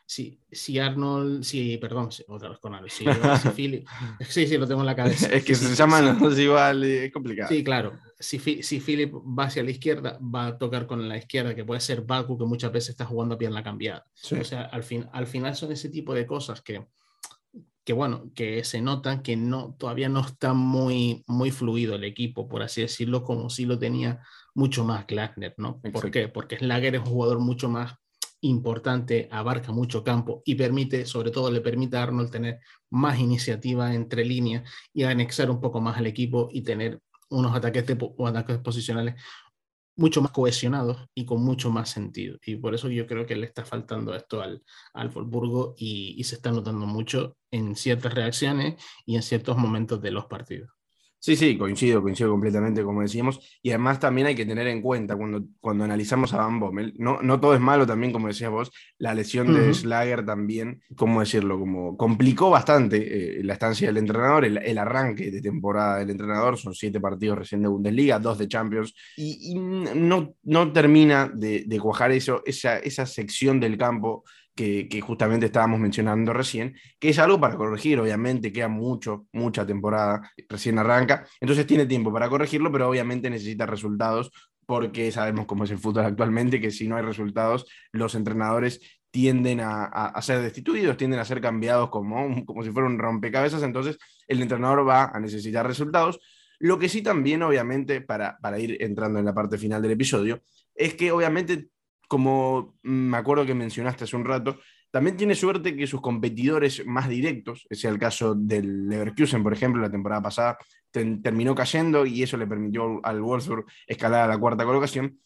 Si, 0.05 0.41
si, 0.51 0.79
Arnold, 0.79 1.45
si, 1.45 1.79
perdón, 1.79 2.11
otra 2.29 2.49
vez 2.49 2.59
con 2.59 2.75
Arnold, 2.75 2.91
si, 2.91 3.05
si 3.43 3.49
Philip, 3.51 3.87
sí, 4.29 4.47
sí, 4.47 4.59
lo 4.59 4.67
tengo 4.67 4.81
en 4.81 4.87
la 4.87 4.97
cabeza. 4.97 5.29
es 5.33 5.45
que 5.45 5.55
se 5.55 5.75
llaman 5.75 6.19
los 6.19 6.39
igual, 6.39 6.83
es 6.85 7.13
complicado. 7.13 7.49
Sí, 7.49 7.63
claro. 7.63 7.99
Si, 8.19 8.39
si 8.39 8.81
Philip 8.81 9.15
va 9.15 9.45
hacia 9.45 9.63
la 9.63 9.71
izquierda, 9.71 10.19
va 10.21 10.47
a 10.47 10.59
tocar 10.59 10.87
con 10.87 11.09
la 11.09 11.17
izquierda, 11.17 11.55
que 11.55 11.65
puede 11.65 11.81
ser 11.81 12.03
Baku, 12.03 12.37
que 12.37 12.45
muchas 12.45 12.73
veces 12.73 12.91
está 12.91 13.05
jugando 13.05 13.37
a 13.37 13.39
pierna 13.39 13.63
cambiada. 13.63 14.07
O 14.39 14.45
sea, 14.45 14.63
al, 14.63 14.83
fin, 14.83 15.07
al 15.13 15.27
final 15.27 15.55
son 15.55 15.71
ese 15.71 15.89
tipo 15.89 16.15
de 16.15 16.27
cosas 16.27 16.61
que, 16.63 16.85
que 17.89 17.95
bueno, 17.95 18.31
que 18.35 18.65
se 18.65 18.83
notan 18.83 19.23
que 19.23 19.35
no, 19.35 19.75
todavía 19.79 20.11
no 20.11 20.21
está 20.21 20.53
muy, 20.53 21.25
muy 21.27 21.51
fluido 21.51 21.95
el 21.95 22.05
equipo, 22.05 22.47
por 22.47 22.63
así 22.63 22.83
decirlo, 22.83 23.25
como 23.25 23.49
si 23.49 23.65
lo 23.65 23.79
tenía 23.79 24.21
mucho 24.55 24.85
más 24.85 25.07
Glasner, 25.07 25.55
¿no? 25.57 25.81
¿Por 25.81 26.11
qué? 26.11 26.29
Porque 26.29 26.59
Slager 26.59 26.97
es 26.97 27.01
un 27.01 27.07
jugador 27.07 27.39
mucho 27.39 27.71
más 27.71 27.95
importante, 28.43 29.27
abarca 29.33 29.73
mucho 29.73 30.05
campo 30.05 30.43
y 30.45 30.55
permite, 30.55 31.07
sobre 31.07 31.31
todo 31.31 31.51
le 31.51 31.63
permite 31.63 31.97
a 31.97 32.03
Arnold 32.03 32.31
tener 32.31 32.59
más 32.91 33.19
iniciativa 33.21 33.95
entre 33.95 34.23
líneas 34.23 34.71
y 34.93 35.05
anexar 35.05 35.51
un 35.51 35.59
poco 35.59 35.81
más 35.81 35.97
al 35.97 36.09
equipo 36.09 36.51
y 36.53 36.61
tener 36.61 37.01
unos 37.31 37.57
ataques, 37.57 37.87
o 38.19 38.27
ataques 38.27 38.59
posicionales 38.59 39.15
mucho 39.99 40.23
más 40.23 40.31
cohesionados 40.31 41.07
y 41.15 41.27
con 41.27 41.43
mucho 41.43 41.71
más 41.71 41.91
sentido. 41.91 42.39
Y 42.47 42.57
por 42.57 42.75
eso 42.75 42.89
yo 42.89 43.07
creo 43.07 43.27
que 43.27 43.37
le 43.37 43.47
está 43.47 43.65
faltando 43.65 44.15
esto 44.15 44.41
al, 44.41 44.63
al 44.95 45.13
y 45.77 46.23
se 46.25 46.37
está 46.37 46.53
notando 46.53 46.87
mucho 46.87 47.37
en 47.51 47.75
ciertas 47.77 48.15
reacciones 48.15 48.83
y 49.05 49.17
en 49.17 49.23
ciertos 49.23 49.57
momentos 49.57 50.01
de 50.01 50.13
los 50.13 50.27
partidos. 50.27 50.78
Sí, 51.21 51.35
sí, 51.35 51.59
coincido, 51.59 52.01
coincido 52.01 52.31
completamente, 52.31 52.83
como 52.85 53.03
decíamos. 53.03 53.41
Y 53.61 53.71
además 53.71 53.99
también 53.99 54.29
hay 54.29 54.37
que 54.37 54.47
tener 54.47 54.69
en 54.69 54.81
cuenta 54.81 55.17
cuando, 55.17 55.45
cuando 55.61 55.83
analizamos 55.85 56.33
a 56.33 56.39
Van 56.39 56.61
Bommel, 56.61 56.95
no, 56.97 57.21
no 57.23 57.41
todo 57.41 57.55
es 57.55 57.61
malo 57.61 57.87
también, 57.87 58.13
como 58.13 58.29
decías 58.29 58.51
vos, 58.51 58.71
la 58.99 59.15
lesión 59.15 59.53
de 59.53 59.75
Slager 59.75 60.25
también, 60.25 60.81
¿cómo 60.97 61.19
decirlo? 61.21 61.59
Como 61.59 61.97
complicó 61.97 62.51
bastante 62.51 63.41
eh, 63.41 63.43
la 63.43 63.55
estancia 63.55 63.89
del 63.89 63.97
entrenador, 63.97 64.45
el, 64.45 64.79
arranque 64.79 65.33
de 65.33 65.41
temporada 65.41 65.99
del 65.99 66.11
entrenador, 66.11 66.57
son 66.57 66.73
siete 66.73 67.01
partidos 67.01 67.39
recién 67.39 67.63
de 67.63 67.69
Bundesliga, 67.69 68.21
dos 68.21 68.39
de 68.39 68.47
Champions, 68.47 68.95
y, 69.17 69.55
no, 69.57 70.35
no 70.45 70.73
termina 70.73 71.29
de, 71.35 71.65
de 71.67 71.81
cuajar 71.81 72.13
eso, 72.13 72.43
esa, 72.47 72.79
esa 72.79 73.07
sección 73.07 73.59
del 73.59 73.77
campo 73.77 74.25
que, 74.59 75.01
justamente 75.01 75.47
estábamos 75.47 75.79
mencionando 75.79 76.33
recién, 76.33 76.75
que 76.99 77.11
es 77.11 77.19
algo 77.21 77.41
para 77.41 77.57
corregir, 77.57 78.01
obviamente 78.01 78.53
queda 78.53 78.67
mucho, 78.67 79.27
mucha 79.33 79.65
temporada, 79.65 80.33
recién 80.49 80.79
arranca, 80.79 81.25
entonces 81.41 81.65
tiene 81.67 81.87
tiempo 81.87 82.13
para 82.13 82.29
corregirlo, 82.29 82.73
pero 82.73 82.89
obviamente 82.89 83.31
necesita 83.31 83.67
resultados 83.67 84.33
porque 84.67 85.13
sabemos 85.13 85.47
cómo 85.47 85.65
es 85.65 85.71
el 85.71 85.79
fútbol 85.79 86.05
actualmente, 86.05 86.61
que 86.61 86.73
si 86.73 86.89
no 86.89 86.97
hay 86.97 87.03
resultados, 87.03 87.67
los 87.93 88.17
entrenadores 88.17 88.81
tienden 89.11 89.61
a, 89.63 90.21
ser 90.21 90.43
destituidos, 90.43 90.97
tienden 90.97 91.21
a 91.21 91.25
ser 91.25 91.41
cambiados 91.41 91.89
como, 91.89 92.45
como 92.45 92.63
si 92.63 92.71
fuera 92.71 92.89
un 92.89 92.99
rompecabezas, 92.99 93.63
entonces 93.63 93.97
el 94.27 94.43
entrenador 94.43 94.87
va 94.87 95.05
a 95.05 95.21
necesitar 95.21 95.67
resultados. 95.67 96.19
Lo 96.59 96.79
que 96.79 96.89
sí 96.89 97.01
también, 97.01 97.43
obviamente, 97.43 98.01
para, 98.01 98.37
para 98.39 98.59
ir 98.59 98.77
entrando 98.83 99.21
en 99.21 99.25
la 99.25 99.33
parte 99.33 99.57
final 99.57 99.81
del 99.81 99.93
episodio, 99.93 100.43
es 100.75 100.95
que 100.95 101.13
obviamente 101.13 101.69
como 102.09 102.79
me 102.83 103.17
acuerdo 103.17 103.47
que 103.47 103.55
mencionaste 103.55 104.05
hace 104.05 104.17
un 104.17 104.25
rato, 104.25 104.59
también 104.91 105.17
tiene 105.17 105.35
suerte 105.35 105.77
que 105.77 105.87
sus 105.87 106.01
competidores 106.01 106.85
más 106.87 107.09
directos, 107.09 107.67
ese 107.69 107.87
es 107.87 107.93
el 107.93 107.99
caso 107.99 108.35
del 108.35 108.89
Leverkusen, 108.89 109.43
por 109.43 109.53
ejemplo, 109.53 109.83
la 109.83 109.91
temporada 109.91 110.23
pasada, 110.23 110.59
terminó 110.91 111.55
cayendo 111.55 112.07
y 112.07 112.23
eso 112.23 112.39
le 112.39 112.47
permitió 112.47 113.05
al 113.05 113.21
Wolfsburg 113.21 113.67
escalar 113.87 114.25
a 114.25 114.33
la 114.33 114.39
cuarta 114.39 114.65
colocación. 114.65 115.21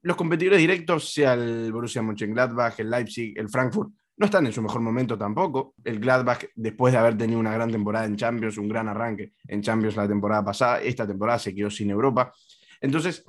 Los 0.00 0.16
competidores 0.16 0.58
directos, 0.58 1.12
sea 1.12 1.34
el 1.34 1.70
Borussia 1.70 2.00
Mönchengladbach, 2.00 2.80
el 2.80 2.88
Leipzig, 2.88 3.34
el 3.36 3.50
Frankfurt, 3.50 3.90
no 4.18 4.26
están 4.26 4.46
en 4.46 4.52
su 4.52 4.62
mejor 4.62 4.80
momento 4.80 5.16
tampoco. 5.16 5.74
El 5.84 6.00
Gladbach, 6.00 6.44
después 6.56 6.92
de 6.92 6.98
haber 6.98 7.16
tenido 7.16 7.38
una 7.38 7.52
gran 7.52 7.70
temporada 7.70 8.04
en 8.04 8.16
Champions, 8.16 8.58
un 8.58 8.68
gran 8.68 8.88
arranque 8.88 9.32
en 9.46 9.62
Champions 9.62 9.96
la 9.96 10.08
temporada 10.08 10.44
pasada, 10.44 10.80
esta 10.80 11.06
temporada 11.06 11.38
se 11.38 11.54
quedó 11.54 11.70
sin 11.70 11.90
Europa. 11.90 12.32
Entonces, 12.80 13.24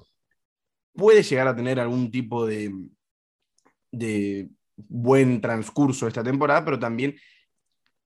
puede 1.00 1.24
llegar 1.24 1.48
a 1.48 1.56
tener 1.56 1.80
algún 1.80 2.12
tipo 2.12 2.46
de, 2.46 2.72
de 3.92 4.50
buen 4.76 5.40
transcurso 5.40 6.08
esta 6.08 6.24
temporada, 6.24 6.66
pero 6.66 6.78
también 6.78 7.16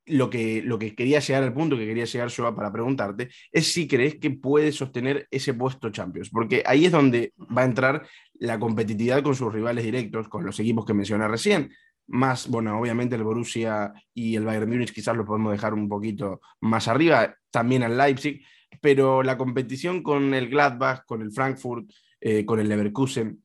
lo 0.06 0.30
que, 0.30 0.62
lo 0.62 0.78
que 0.78 0.96
quería 0.96 1.20
llegar 1.20 1.44
al 1.44 1.54
punto 1.54 1.78
que 1.78 1.86
quería 1.86 2.06
llegar 2.06 2.28
yo 2.28 2.56
para 2.56 2.72
preguntarte 2.72 3.30
es 3.52 3.72
si 3.72 3.88
crees 3.88 4.16
que 4.16 4.32
puede 4.32 4.72
sostener 4.72 5.28
ese 5.32 5.54
puesto 5.54 5.90
Champions, 5.90 6.30
porque 6.30 6.64
ahí 6.66 6.86
es 6.86 6.92
donde 6.92 7.34
va 7.56 7.62
a 7.62 7.66
entrar 7.66 8.06
la 8.34 8.60
competitividad 8.60 9.24
con 9.24 9.36
sus 9.36 9.52
rivales 9.54 9.86
directos, 9.86 10.28
con 10.28 10.46
los 10.46 10.60
equipos 10.60 10.86
que 10.86 10.94
mencioné 10.94 11.28
recién. 11.28 11.72
Más, 12.06 12.50
bueno, 12.50 12.78
obviamente 12.78 13.16
el 13.16 13.24
Borussia 13.24 13.94
y 14.14 14.36
el 14.36 14.44
Bayern 14.44 14.70
Múnich 14.70 14.94
quizás 14.94 15.16
lo 15.16 15.24
podemos 15.24 15.54
dejar 15.54 15.74
un 15.74 15.88
poquito 15.88 16.42
más 16.60 16.90
arriba, 16.90 17.38
también 17.50 17.84
al 17.84 17.98
Leipzig, 17.98 18.44
pero 18.82 19.24
la 19.24 19.38
competición 19.38 20.04
con 20.04 20.34
el 20.34 20.50
Gladbach, 20.50 21.06
con 21.06 21.22
el 21.22 21.32
Frankfurt, 21.32 21.90
eh, 22.26 22.46
con 22.46 22.58
el 22.62 22.70
Leverkusen. 22.70 23.44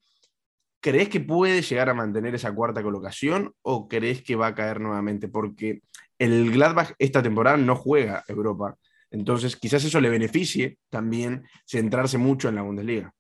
¿Crees 0.81 1.09
que 1.09 1.19
puede 1.19 1.63
llegar 1.63 1.89
a 1.89 1.95
mantener 1.95 2.37
esa 2.37 2.55
cuarta 2.55 2.81
colocación 2.81 3.53
o 3.63 3.89
crees 3.89 4.23
que 4.23 4.37
va 4.37 4.47
a 4.47 4.55
caer 4.55 4.81
nuevamente? 4.81 5.27
Porque 5.27 5.83
el 6.17 6.53
Gladbach 6.53 6.93
esta 7.01 7.21
temporada 7.21 7.57
no 7.57 7.75
juega 7.75 8.23
Europa. 8.29 8.77
Entonces, 9.11 9.57
quizás 9.57 9.85
eso 9.85 10.01
le 10.01 10.11
beneficie 10.11 10.79
también 10.91 11.43
centrarse 11.67 12.19
mucho 12.19 12.49
en 12.49 12.55
la 12.55 12.63
Bundesliga. 12.63 13.13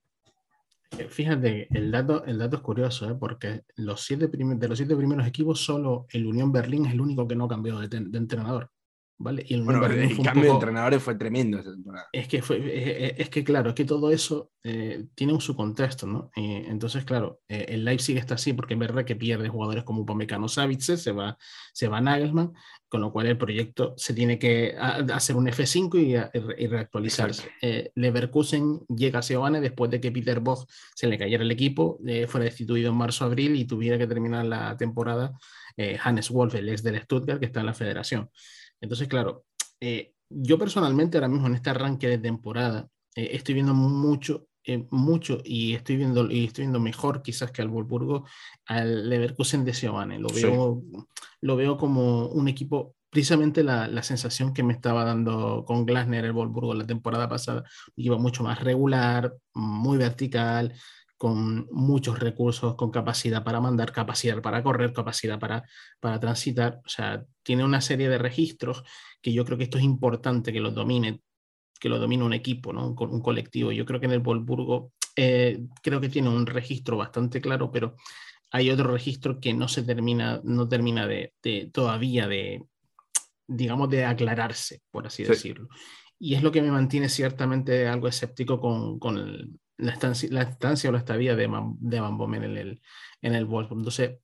Eh, 0.96 1.08
fíjate, 1.08 1.66
el 1.76 1.90
dato, 1.90 2.24
el 2.24 2.38
dato 2.38 2.58
es 2.58 2.62
curioso, 2.62 3.10
¿eh? 3.10 3.16
porque 3.18 3.62
los 3.74 4.00
siete 4.02 4.28
de 4.28 4.68
los 4.68 4.78
siete 4.78 4.94
primeros 4.94 5.26
equipos, 5.26 5.60
solo 5.60 6.06
el 6.10 6.24
Unión 6.24 6.52
Berlín 6.52 6.86
es 6.86 6.92
el 6.92 7.00
único 7.00 7.26
que 7.26 7.34
no 7.34 7.46
ha 7.46 7.48
cambiado 7.48 7.80
de 7.80 7.96
entrenador. 8.16 8.70
¿Vale? 9.18 9.44
Y 9.46 9.54
el, 9.54 9.62
bueno, 9.62 9.84
el 9.84 10.22
cambio 10.22 10.44
de 10.44 10.50
entrenadores 10.50 11.02
fue 11.02 11.16
tremendo 11.16 11.58
esa 11.58 11.72
temporada. 11.72 12.08
Es 12.12 12.28
que, 12.28 12.40
fue, 12.40 13.14
es, 13.20 13.28
que 13.28 13.42
claro, 13.42 13.70
es 13.70 13.74
que 13.74 13.84
todo 13.84 14.10
eso 14.12 14.52
eh, 14.62 15.06
tiene 15.14 15.32
un 15.32 15.40
su 15.40 15.56
contexto, 15.56 16.06
¿no? 16.06 16.30
entonces, 16.36 17.04
claro, 17.04 17.40
eh, 17.48 17.66
el 17.68 17.84
Leipzig 17.84 18.16
está 18.16 18.34
así 18.34 18.52
porque 18.52 18.74
es 18.74 18.80
verdad 18.80 19.04
que 19.04 19.16
pierde 19.16 19.48
jugadores 19.48 19.84
como 19.84 20.02
Upamecano 20.02 20.48
Savitze, 20.48 20.96
se 20.96 21.12
va, 21.12 21.36
se 21.72 21.88
va 21.88 22.00
Nagelsmann, 22.00 22.52
con 22.88 23.00
lo 23.00 23.12
cual 23.12 23.26
el 23.26 23.36
proyecto 23.36 23.94
se 23.96 24.14
tiene 24.14 24.38
que 24.38 24.76
hacer 24.78 25.36
un 25.36 25.46
F5 25.46 25.98
y, 26.56 26.66
reactualizarse. 26.66 27.50
Eh, 27.60 27.90
Leverkusen 27.96 28.80
llega 28.88 29.18
a 29.18 29.22
Seoane 29.22 29.60
después 29.60 29.90
de 29.90 30.00
que 30.00 30.12
Peter 30.12 30.40
Boch 30.40 30.66
se 30.94 31.08
le 31.08 31.18
cayera 31.18 31.42
el 31.42 31.50
equipo, 31.50 31.98
fuera 32.28 32.44
destituido 32.44 32.90
en 32.90 32.96
marzo-abril 32.96 33.56
y 33.56 33.64
tuviera 33.64 33.98
que 33.98 34.06
terminar 34.06 34.46
la 34.46 34.76
temporada 34.76 35.32
Hannes 36.02 36.30
Wolf, 36.30 36.56
el 36.56 36.68
ex 36.68 36.82
del 36.82 37.00
Stuttgart, 37.00 37.38
que 37.38 37.46
está 37.46 37.60
en 37.60 37.66
la 37.66 37.74
federación. 37.74 38.30
Entonces, 38.80 39.08
claro, 39.08 39.44
eh, 39.80 40.12
yo 40.28 40.58
personalmente 40.58 41.16
ahora 41.16 41.28
mismo 41.28 41.46
en 41.46 41.54
este 41.54 41.70
arranque 41.70 42.08
de 42.08 42.18
temporada 42.18 42.88
eh, 43.14 43.30
estoy 43.32 43.54
viendo 43.54 43.74
mucho, 43.74 44.46
eh, 44.64 44.86
mucho 44.90 45.40
y 45.44 45.74
estoy 45.74 45.96
viendo 45.96 46.30
y 46.30 46.44
estoy 46.44 46.62
viendo 46.64 46.80
mejor 46.80 47.22
quizás 47.22 47.50
que 47.50 47.62
al 47.62 47.68
Wolfsburgo 47.68 48.26
al 48.66 49.08
Leverkusen 49.08 49.64
de 49.64 49.74
Siobane. 49.74 50.18
Lo 50.18 50.28
veo, 50.28 50.82
lo 51.40 51.56
veo 51.56 51.76
como 51.76 52.28
un 52.28 52.48
equipo 52.48 52.94
precisamente 53.10 53.62
la, 53.62 53.88
la, 53.88 54.02
sensación 54.02 54.52
que 54.52 54.62
me 54.62 54.74
estaba 54.74 55.02
dando 55.02 55.64
con 55.66 55.86
Glasner 55.86 56.26
el 56.26 56.32
Wolfsburgo 56.32 56.74
la 56.74 56.86
temporada 56.86 57.26
pasada, 57.26 57.64
iba 57.96 58.18
mucho 58.18 58.42
más 58.42 58.60
regular, 58.60 59.34
muy 59.54 59.96
vertical, 59.96 60.74
con 61.18 61.66
muchos 61.72 62.20
recursos, 62.20 62.76
con 62.76 62.92
capacidad 62.92 63.42
para 63.42 63.60
mandar, 63.60 63.92
capacidad 63.92 64.40
para 64.40 64.62
correr, 64.62 64.92
capacidad 64.92 65.38
para, 65.38 65.64
para 66.00 66.20
transitar. 66.20 66.80
O 66.86 66.88
sea, 66.88 67.24
tiene 67.42 67.64
una 67.64 67.80
serie 67.80 68.08
de 68.08 68.18
registros 68.18 68.84
que 69.20 69.32
yo 69.32 69.44
creo 69.44 69.58
que 69.58 69.64
esto 69.64 69.78
es 69.78 69.84
importante 69.84 70.52
que 70.52 70.60
lo 70.60 70.70
domine, 70.70 71.20
que 71.80 71.88
lo 71.88 71.98
domine 71.98 72.22
un 72.22 72.32
equipo, 72.34 72.72
¿no? 72.72 72.90
un, 72.90 73.10
un 73.10 73.20
colectivo. 73.20 73.72
Yo 73.72 73.84
creo 73.84 73.98
que 73.98 74.06
en 74.06 74.12
el 74.12 74.20
Volburgo 74.20 74.92
eh, 75.16 75.58
creo 75.82 76.00
que 76.00 76.08
tiene 76.08 76.28
un 76.28 76.46
registro 76.46 76.96
bastante 76.96 77.40
claro, 77.40 77.72
pero 77.72 77.96
hay 78.52 78.70
otro 78.70 78.92
registro 78.92 79.40
que 79.40 79.52
no 79.52 79.66
se 79.66 79.82
termina, 79.82 80.40
no 80.44 80.68
termina 80.68 81.08
de, 81.08 81.34
todavía 81.72 82.28
de, 82.28 82.62
digamos, 83.48 83.90
de 83.90 84.04
aclararse, 84.04 84.82
por 84.92 85.08
así 85.08 85.24
decirlo. 85.24 85.68
Y 86.16 86.34
es 86.34 86.44
lo 86.44 86.52
que 86.52 86.62
me 86.62 86.70
mantiene 86.70 87.08
ciertamente 87.08 87.88
algo 87.88 88.06
escéptico 88.06 88.60
con, 88.60 89.00
con 89.00 89.18
el, 89.18 89.58
la 89.78 89.92
estancia, 89.92 90.28
la 90.30 90.42
estancia 90.42 90.90
o 90.90 90.92
la 90.92 90.98
estadía 90.98 91.34
de, 91.34 91.48
de 91.80 92.00
Van 92.00 92.18
Bommel 92.18 92.44
en 92.44 92.56
el, 92.56 92.82
en 93.22 93.34
el 93.34 93.46
Wolfsburg. 93.46 93.80
Entonces, 93.80 94.18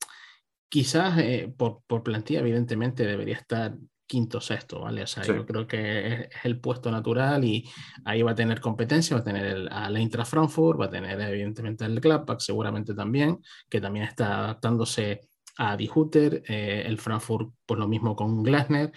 quizás 0.69 1.19
eh, 1.19 1.53
por, 1.57 1.83
por, 1.87 2.03
plantilla, 2.03 2.41
evidentemente, 2.41 3.07
debería 3.07 3.37
estar 3.37 3.75
quinto 4.07 4.41
sexto, 4.41 4.81
¿vale? 4.81 5.03
O 5.03 5.07
sea, 5.07 5.25
yo 5.25 5.47
creo 5.47 5.67
que 5.67 6.07
es, 6.07 6.29
el 6.45 6.61
puesto 6.61 6.91
natural 6.91 7.45
y 7.45 7.69
ahí 8.05 8.23
va 8.23 8.33
a 8.33 8.35
tener 8.35 8.61
competencia, 8.61 9.17
va 9.17 9.23
a 9.23 9.25
tener 9.25 9.47
el, 9.47 9.69
a 9.69 9.89
la 9.89 10.01
Intra 10.01 10.25
Frankfurt, 10.25 10.81
va 10.81 10.87
a 10.87 10.91
tener 10.91 11.19
evidentemente 11.21 11.85
el 11.85 12.01
Gladbach, 12.01 12.41
seguramente 12.41 12.95
también, 12.95 13.41
que 13.69 13.81
también 13.81 14.05
está 14.07 14.41
adaptándose 14.41 15.21
a 15.57 15.77
Die 15.77 15.91
Hutter, 15.93 16.43
eh, 16.47 16.83
el 16.87 16.99
Frankfurt, 16.99 17.51
pues 17.65 17.79
lo 17.79 17.89
mismo 17.89 18.15
con 18.15 18.43
Glasner. 18.43 18.93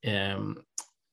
Em, 0.00 0.54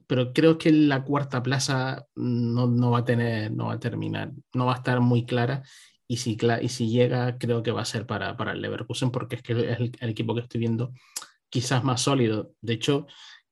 pero 0.10 0.34
creo 0.34 0.58
que 0.58 0.72
la 0.72 1.04
cuarta 1.04 1.44
plaza 1.44 2.08
no, 2.16 2.66
no, 2.66 2.90
va 2.90 3.00
a 3.00 3.06
tener, 3.06 3.52
no 3.52 3.68
va 3.68 3.74
a 3.74 3.80
terminar, 3.80 4.32
no 4.56 4.66
va 4.66 4.74
a 4.74 4.78
estar 4.78 5.00
muy 5.02 5.24
clara. 5.24 5.62
Y 6.08 6.18
si, 6.18 6.36
y 6.64 6.70
si 6.70 6.90
llega, 6.90 7.38
creo 7.38 7.62
que 7.62 7.70
va 7.70 7.84
a 7.84 7.86
ser 7.86 8.08
para, 8.08 8.36
para 8.36 8.54
el 8.54 8.62
Leverkusen, 8.64 9.12
porque 9.12 9.36
es 9.36 9.44
que 9.44 9.54
es 9.54 9.78
el, 9.80 10.10
equipo 10.10 10.34
que 10.34 10.42
estoy 10.42 10.62
viendo 10.62 10.94
quizás 11.48 11.84
más 11.84 12.02
sólido. 12.02 12.54
De 12.60 12.74
hecho, 12.74 13.06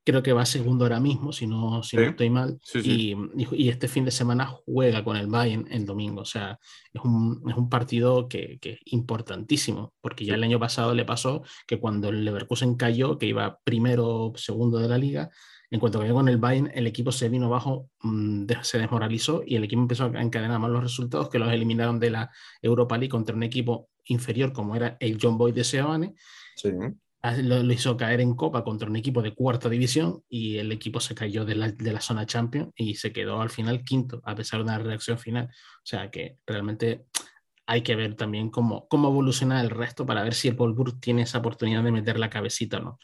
creo 0.04 0.20
que 0.20 0.32
va 0.32 0.44
segundo 0.44 0.84
ahora 0.84 0.98
mismo, 0.98 1.32
si 1.32 1.46
no, 1.46 1.84
si 1.84 1.96
no 1.96 2.02
estoy 2.02 2.28
mal. 2.28 2.58
Y, 2.74 3.14
y, 3.36 3.68
este 3.68 3.86
fin 3.86 4.04
de 4.04 4.10
semana 4.10 4.52
juega 4.66 5.04
con 5.04 5.16
el 5.16 5.28
Bayern 5.28 5.68
el 5.70 5.86
domingo. 5.86 6.22
O 6.22 6.24
sea, 6.24 6.58
es 6.92 7.00
un, 7.04 7.40
es 7.48 7.56
un 7.56 7.68
partido 7.68 8.26
que, 8.26 8.58
que, 8.60 8.72
es 8.72 8.80
importantísimo, 8.86 9.94
porque 10.00 10.24
ya 10.24 10.34
el 10.34 10.42
año 10.42 10.58
pasado 10.58 10.92
le 10.92 11.04
pasó 11.04 11.44
que 11.68 11.78
cuando 11.78 12.08
el 12.08 12.24
Leverkusen 12.24 12.74
cayó, 12.74 13.16
que 13.16 13.26
iba 13.26 13.60
primero 13.62 14.08
o 14.08 14.36
segundo 14.36 14.78
de 14.78 14.88
la 14.88 14.98
liga, 14.98 15.30
en 15.70 15.80
cuanto 15.80 16.00
cayó 16.00 16.14
con 16.14 16.28
el 16.28 16.38
Bayern, 16.38 16.70
el 16.74 16.86
equipo 16.86 17.12
se 17.12 17.28
vino 17.28 17.46
abajo, 17.46 17.90
mm, 18.02 18.46
se 18.62 18.78
desmoralizó 18.78 19.42
y 19.44 19.56
el 19.56 19.64
equipo 19.64 19.82
empezó 19.82 20.04
a 20.04 20.22
encadenar 20.22 20.58
malos 20.58 20.82
resultados 20.82 21.28
que 21.28 21.38
los 21.38 21.52
eliminaron 21.52 22.00
de 22.00 22.10
la 22.10 22.30
Europa 22.62 22.96
League 22.96 23.10
contra 23.10 23.36
un 23.36 23.42
equipo 23.42 23.90
inferior 24.04 24.52
como 24.52 24.74
era 24.74 24.96
el 25.00 25.18
John 25.20 25.36
Boy 25.36 25.52
de 25.52 25.64
Seoane. 25.64 26.14
Sí 26.56 26.70
lo, 27.42 27.72
hizo 27.72 27.96
caer 27.96 28.20
en 28.20 28.34
Copa 28.34 28.62
contra 28.62 28.88
un 28.88 28.96
equipo 28.96 29.22
de 29.22 29.34
cuarta 29.34 29.68
división 29.68 30.22
y 30.28 30.58
el 30.58 30.70
equipo 30.72 31.00
se 31.00 31.14
cayó 31.14 31.44
de 31.44 31.54
la, 31.54 31.70
de 31.70 31.92
la 31.92 32.00
zona 32.00 32.26
Champions 32.26 32.72
y 32.76 32.94
se 32.94 33.12
quedó 33.12 33.40
al 33.40 33.50
final 33.50 33.84
quinto, 33.84 34.22
a 34.24 34.34
pesar 34.34 34.60
de 34.60 34.64
una 34.64 34.78
reacción 34.78 35.18
final. 35.18 35.46
O 35.46 35.86
sea 35.86 36.10
que 36.10 36.38
realmente 36.46 37.06
hay 37.66 37.82
que 37.82 37.96
ver 37.96 38.14
también 38.14 38.50
cómo, 38.50 38.86
cómo 38.88 39.08
evoluciona 39.08 39.60
el 39.60 39.70
resto 39.70 40.06
para 40.06 40.22
ver 40.22 40.34
si 40.34 40.48
el 40.48 40.56
Paul 40.56 40.76
tiene 41.00 41.22
esa 41.22 41.38
oportunidad 41.38 41.82
de 41.82 41.92
meter 41.92 42.18
la 42.18 42.30
cabecita 42.30 42.78
o 42.78 42.82
no 42.82 42.98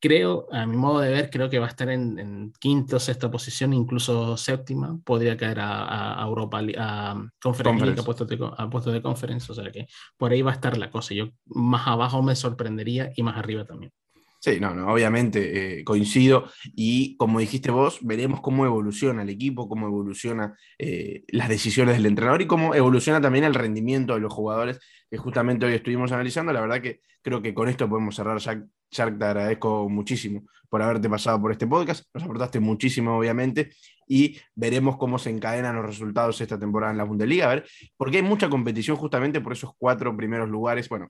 creo, 0.00 0.46
a 0.52 0.66
mi 0.66 0.76
modo 0.76 1.00
de 1.00 1.10
ver, 1.10 1.30
creo 1.30 1.50
que 1.50 1.58
va 1.58 1.66
a 1.66 1.70
estar 1.70 1.88
en, 1.88 2.18
en 2.18 2.52
quinta, 2.58 2.98
sexta 2.98 3.30
posición, 3.30 3.72
incluso 3.72 4.36
séptima. 4.36 4.98
Podría 5.04 5.36
caer 5.36 5.60
a, 5.60 6.22
a 6.22 6.26
Europa, 6.26 6.60
a 6.78 7.22
Conference, 7.40 8.00
a 8.00 8.04
puestos 8.04 8.28
de, 8.28 8.38
puesto 8.70 8.92
de 8.92 9.02
conferencia. 9.02 9.52
O 9.52 9.54
sea 9.54 9.70
que 9.70 9.86
por 10.16 10.32
ahí 10.32 10.42
va 10.42 10.52
a 10.52 10.54
estar 10.54 10.76
la 10.78 10.90
cosa. 10.90 11.14
Yo 11.14 11.30
más 11.46 11.86
abajo 11.86 12.22
me 12.22 12.36
sorprendería 12.36 13.12
y 13.16 13.22
más 13.22 13.36
arriba 13.36 13.64
también. 13.64 13.92
Sí, 14.40 14.60
no, 14.60 14.72
no, 14.72 14.92
obviamente 14.92 15.80
eh, 15.80 15.84
coincido 15.84 16.48
y 16.76 17.16
como 17.16 17.40
dijiste 17.40 17.72
vos, 17.72 17.98
veremos 18.02 18.40
cómo 18.40 18.64
evoluciona 18.64 19.22
el 19.22 19.30
equipo, 19.30 19.68
cómo 19.68 19.88
evoluciona 19.88 20.56
eh, 20.78 21.24
las 21.26 21.48
decisiones 21.48 21.96
del 21.96 22.06
entrenador 22.06 22.40
y 22.40 22.46
cómo 22.46 22.72
evoluciona 22.72 23.20
también 23.20 23.44
el 23.44 23.54
rendimiento 23.54 24.14
de 24.14 24.20
los 24.20 24.32
jugadores 24.32 24.78
que 25.10 25.16
justamente 25.16 25.66
hoy 25.66 25.72
estuvimos 25.72 26.12
analizando. 26.12 26.52
La 26.52 26.60
verdad 26.60 26.80
que 26.80 27.00
creo 27.20 27.42
que 27.42 27.52
con 27.52 27.68
esto 27.68 27.88
podemos 27.88 28.14
cerrar. 28.14 28.38
Jack, 28.38 28.64
Jack 28.90 29.18
te 29.18 29.24
agradezco 29.24 29.88
muchísimo 29.88 30.42
por 30.68 30.82
haberte 30.82 31.08
pasado 31.08 31.40
por 31.40 31.52
este 31.52 31.66
podcast, 31.66 32.04
nos 32.12 32.24
aportaste 32.24 32.60
muchísimo 32.60 33.16
obviamente 33.16 33.70
y 34.06 34.38
veremos 34.54 34.96
cómo 34.96 35.18
se 35.18 35.30
encadenan 35.30 35.76
los 35.76 35.86
resultados 35.86 36.40
esta 36.40 36.58
temporada 36.58 36.92
en 36.92 36.98
la 36.98 37.04
Bundesliga, 37.04 37.46
a 37.46 37.54
ver, 37.54 37.68
porque 37.96 38.18
hay 38.18 38.22
mucha 38.22 38.48
competición 38.48 38.96
justamente 38.96 39.40
por 39.40 39.52
esos 39.52 39.72
cuatro 39.78 40.16
primeros 40.16 40.48
lugares, 40.48 40.88
bueno, 40.88 41.08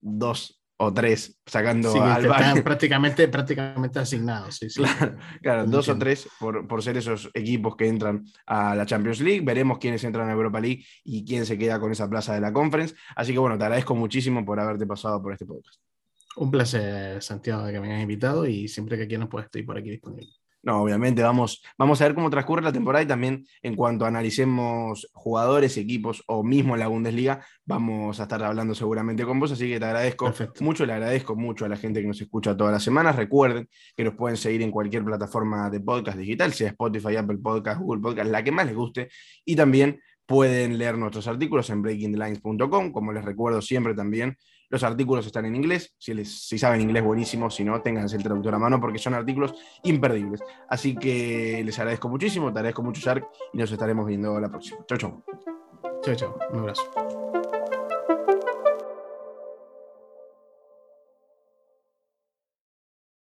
dos 0.00 0.58
o 0.80 0.94
tres, 0.94 1.36
sacando 1.44 1.92
al 2.02 2.62
prácticamente, 2.62 3.26
prácticamente 3.26 3.98
asignados. 3.98 4.60
Claro, 5.42 5.66
dos 5.66 5.88
o 5.88 5.98
tres 5.98 6.28
por, 6.38 6.68
por, 6.68 6.82
ser 6.84 6.96
esos 6.96 7.28
equipos 7.34 7.74
que 7.74 7.88
entran 7.88 8.24
a 8.46 8.76
la 8.76 8.86
Champions 8.86 9.20
League. 9.20 9.40
Veremos 9.40 9.78
quiénes 9.78 10.04
entran 10.04 10.28
a 10.28 10.32
Europa 10.32 10.60
League 10.60 10.84
y 11.02 11.24
quién 11.24 11.46
se 11.46 11.58
queda 11.58 11.80
con 11.80 11.90
esa 11.90 12.08
plaza 12.08 12.32
de 12.32 12.40
la 12.40 12.52
Conference. 12.52 12.94
Así 13.16 13.32
que 13.32 13.40
bueno, 13.40 13.58
te 13.58 13.64
agradezco 13.64 13.96
muchísimo 13.96 14.44
por 14.44 14.60
haberte 14.60 14.86
pasado 14.86 15.20
por 15.20 15.32
este 15.32 15.46
podcast. 15.46 15.80
Un 16.40 16.50
placer, 16.52 17.20
Santiago, 17.20 17.64
de 17.64 17.72
que 17.72 17.80
me 17.80 17.88
hayas 17.88 18.02
invitado 18.02 18.46
y 18.46 18.68
siempre 18.68 18.96
que 18.96 19.08
quieras, 19.08 19.28
pues 19.28 19.46
estoy 19.46 19.64
por 19.64 19.76
aquí 19.76 19.90
disponible. 19.90 20.32
No, 20.62 20.82
obviamente 20.82 21.22
vamos, 21.22 21.62
vamos 21.76 22.00
a 22.00 22.04
ver 22.04 22.14
cómo 22.14 22.30
transcurre 22.30 22.62
la 22.62 22.72
temporada 22.72 23.02
y 23.02 23.06
también 23.06 23.46
en 23.62 23.74
cuanto 23.74 24.04
analicemos 24.04 25.08
jugadores, 25.12 25.76
equipos 25.76 26.22
o 26.26 26.44
mismo 26.44 26.76
la 26.76 26.88
Bundesliga, 26.88 27.44
vamos 27.64 28.20
a 28.20 28.24
estar 28.24 28.42
hablando 28.42 28.74
seguramente 28.74 29.24
con 29.24 29.40
vos, 29.40 29.52
así 29.52 29.68
que 29.68 29.80
te 29.80 29.84
agradezco 29.84 30.32
mucho, 30.60 30.84
le 30.84 30.92
agradezco 30.92 31.36
mucho 31.36 31.64
a 31.64 31.68
la 31.68 31.76
gente 31.76 32.00
que 32.00 32.08
nos 32.08 32.20
escucha 32.20 32.56
todas 32.56 32.72
las 32.72 32.82
semanas. 32.82 33.16
Recuerden 33.16 33.68
que 33.96 34.04
nos 34.04 34.14
pueden 34.14 34.36
seguir 34.36 34.62
en 34.62 34.70
cualquier 34.70 35.04
plataforma 35.04 35.70
de 35.70 35.80
podcast 35.80 36.18
digital, 36.18 36.52
sea 36.52 36.68
Spotify, 36.68 37.16
Apple 37.16 37.38
Podcast, 37.38 37.80
Google 37.80 38.00
Podcast, 38.00 38.30
la 38.30 38.44
que 38.44 38.52
más 38.52 38.66
les 38.66 38.74
guste, 38.74 39.08
y 39.44 39.56
también 39.56 40.00
pueden 40.26 40.76
leer 40.76 40.98
nuestros 40.98 41.26
artículos 41.26 41.70
en 41.70 41.82
breakingthelines.com, 41.82 42.92
como 42.92 43.12
les 43.12 43.24
recuerdo 43.24 43.62
siempre 43.62 43.94
también 43.94 44.36
los 44.70 44.82
artículos 44.82 45.26
están 45.26 45.46
en 45.46 45.56
inglés, 45.56 45.94
si, 45.98 46.14
les, 46.14 46.48
saben 46.48 46.80
inglés 46.80 47.02
buenísimo, 47.02 47.50
si 47.50 47.64
no, 47.64 47.80
tengan 47.80 48.06
el 48.10 48.22
traductor 48.22 48.54
a 48.54 48.58
mano 48.58 48.80
porque 48.80 48.98
son 48.98 49.14
artículos 49.14 49.54
imperdibles. 49.84 50.42
Así 50.68 50.94
que 50.94 51.62
les 51.64 51.78
agradezco 51.78 52.08
muchísimo, 52.08 52.52
te 52.52 52.58
agradezco 52.58 52.82
mucho 52.82 53.00
Shark 53.00 53.26
y 53.52 53.58
nos 53.58 53.70
estaremos 53.70 54.06
viendo 54.06 54.38
la 54.40 54.48
próxima. 54.48 54.84
Chau, 54.86 54.98
chau. 54.98 55.24
Chau, 56.02 56.14
chau. 56.14 56.34
Un 56.52 56.58
abrazo. 56.60 57.37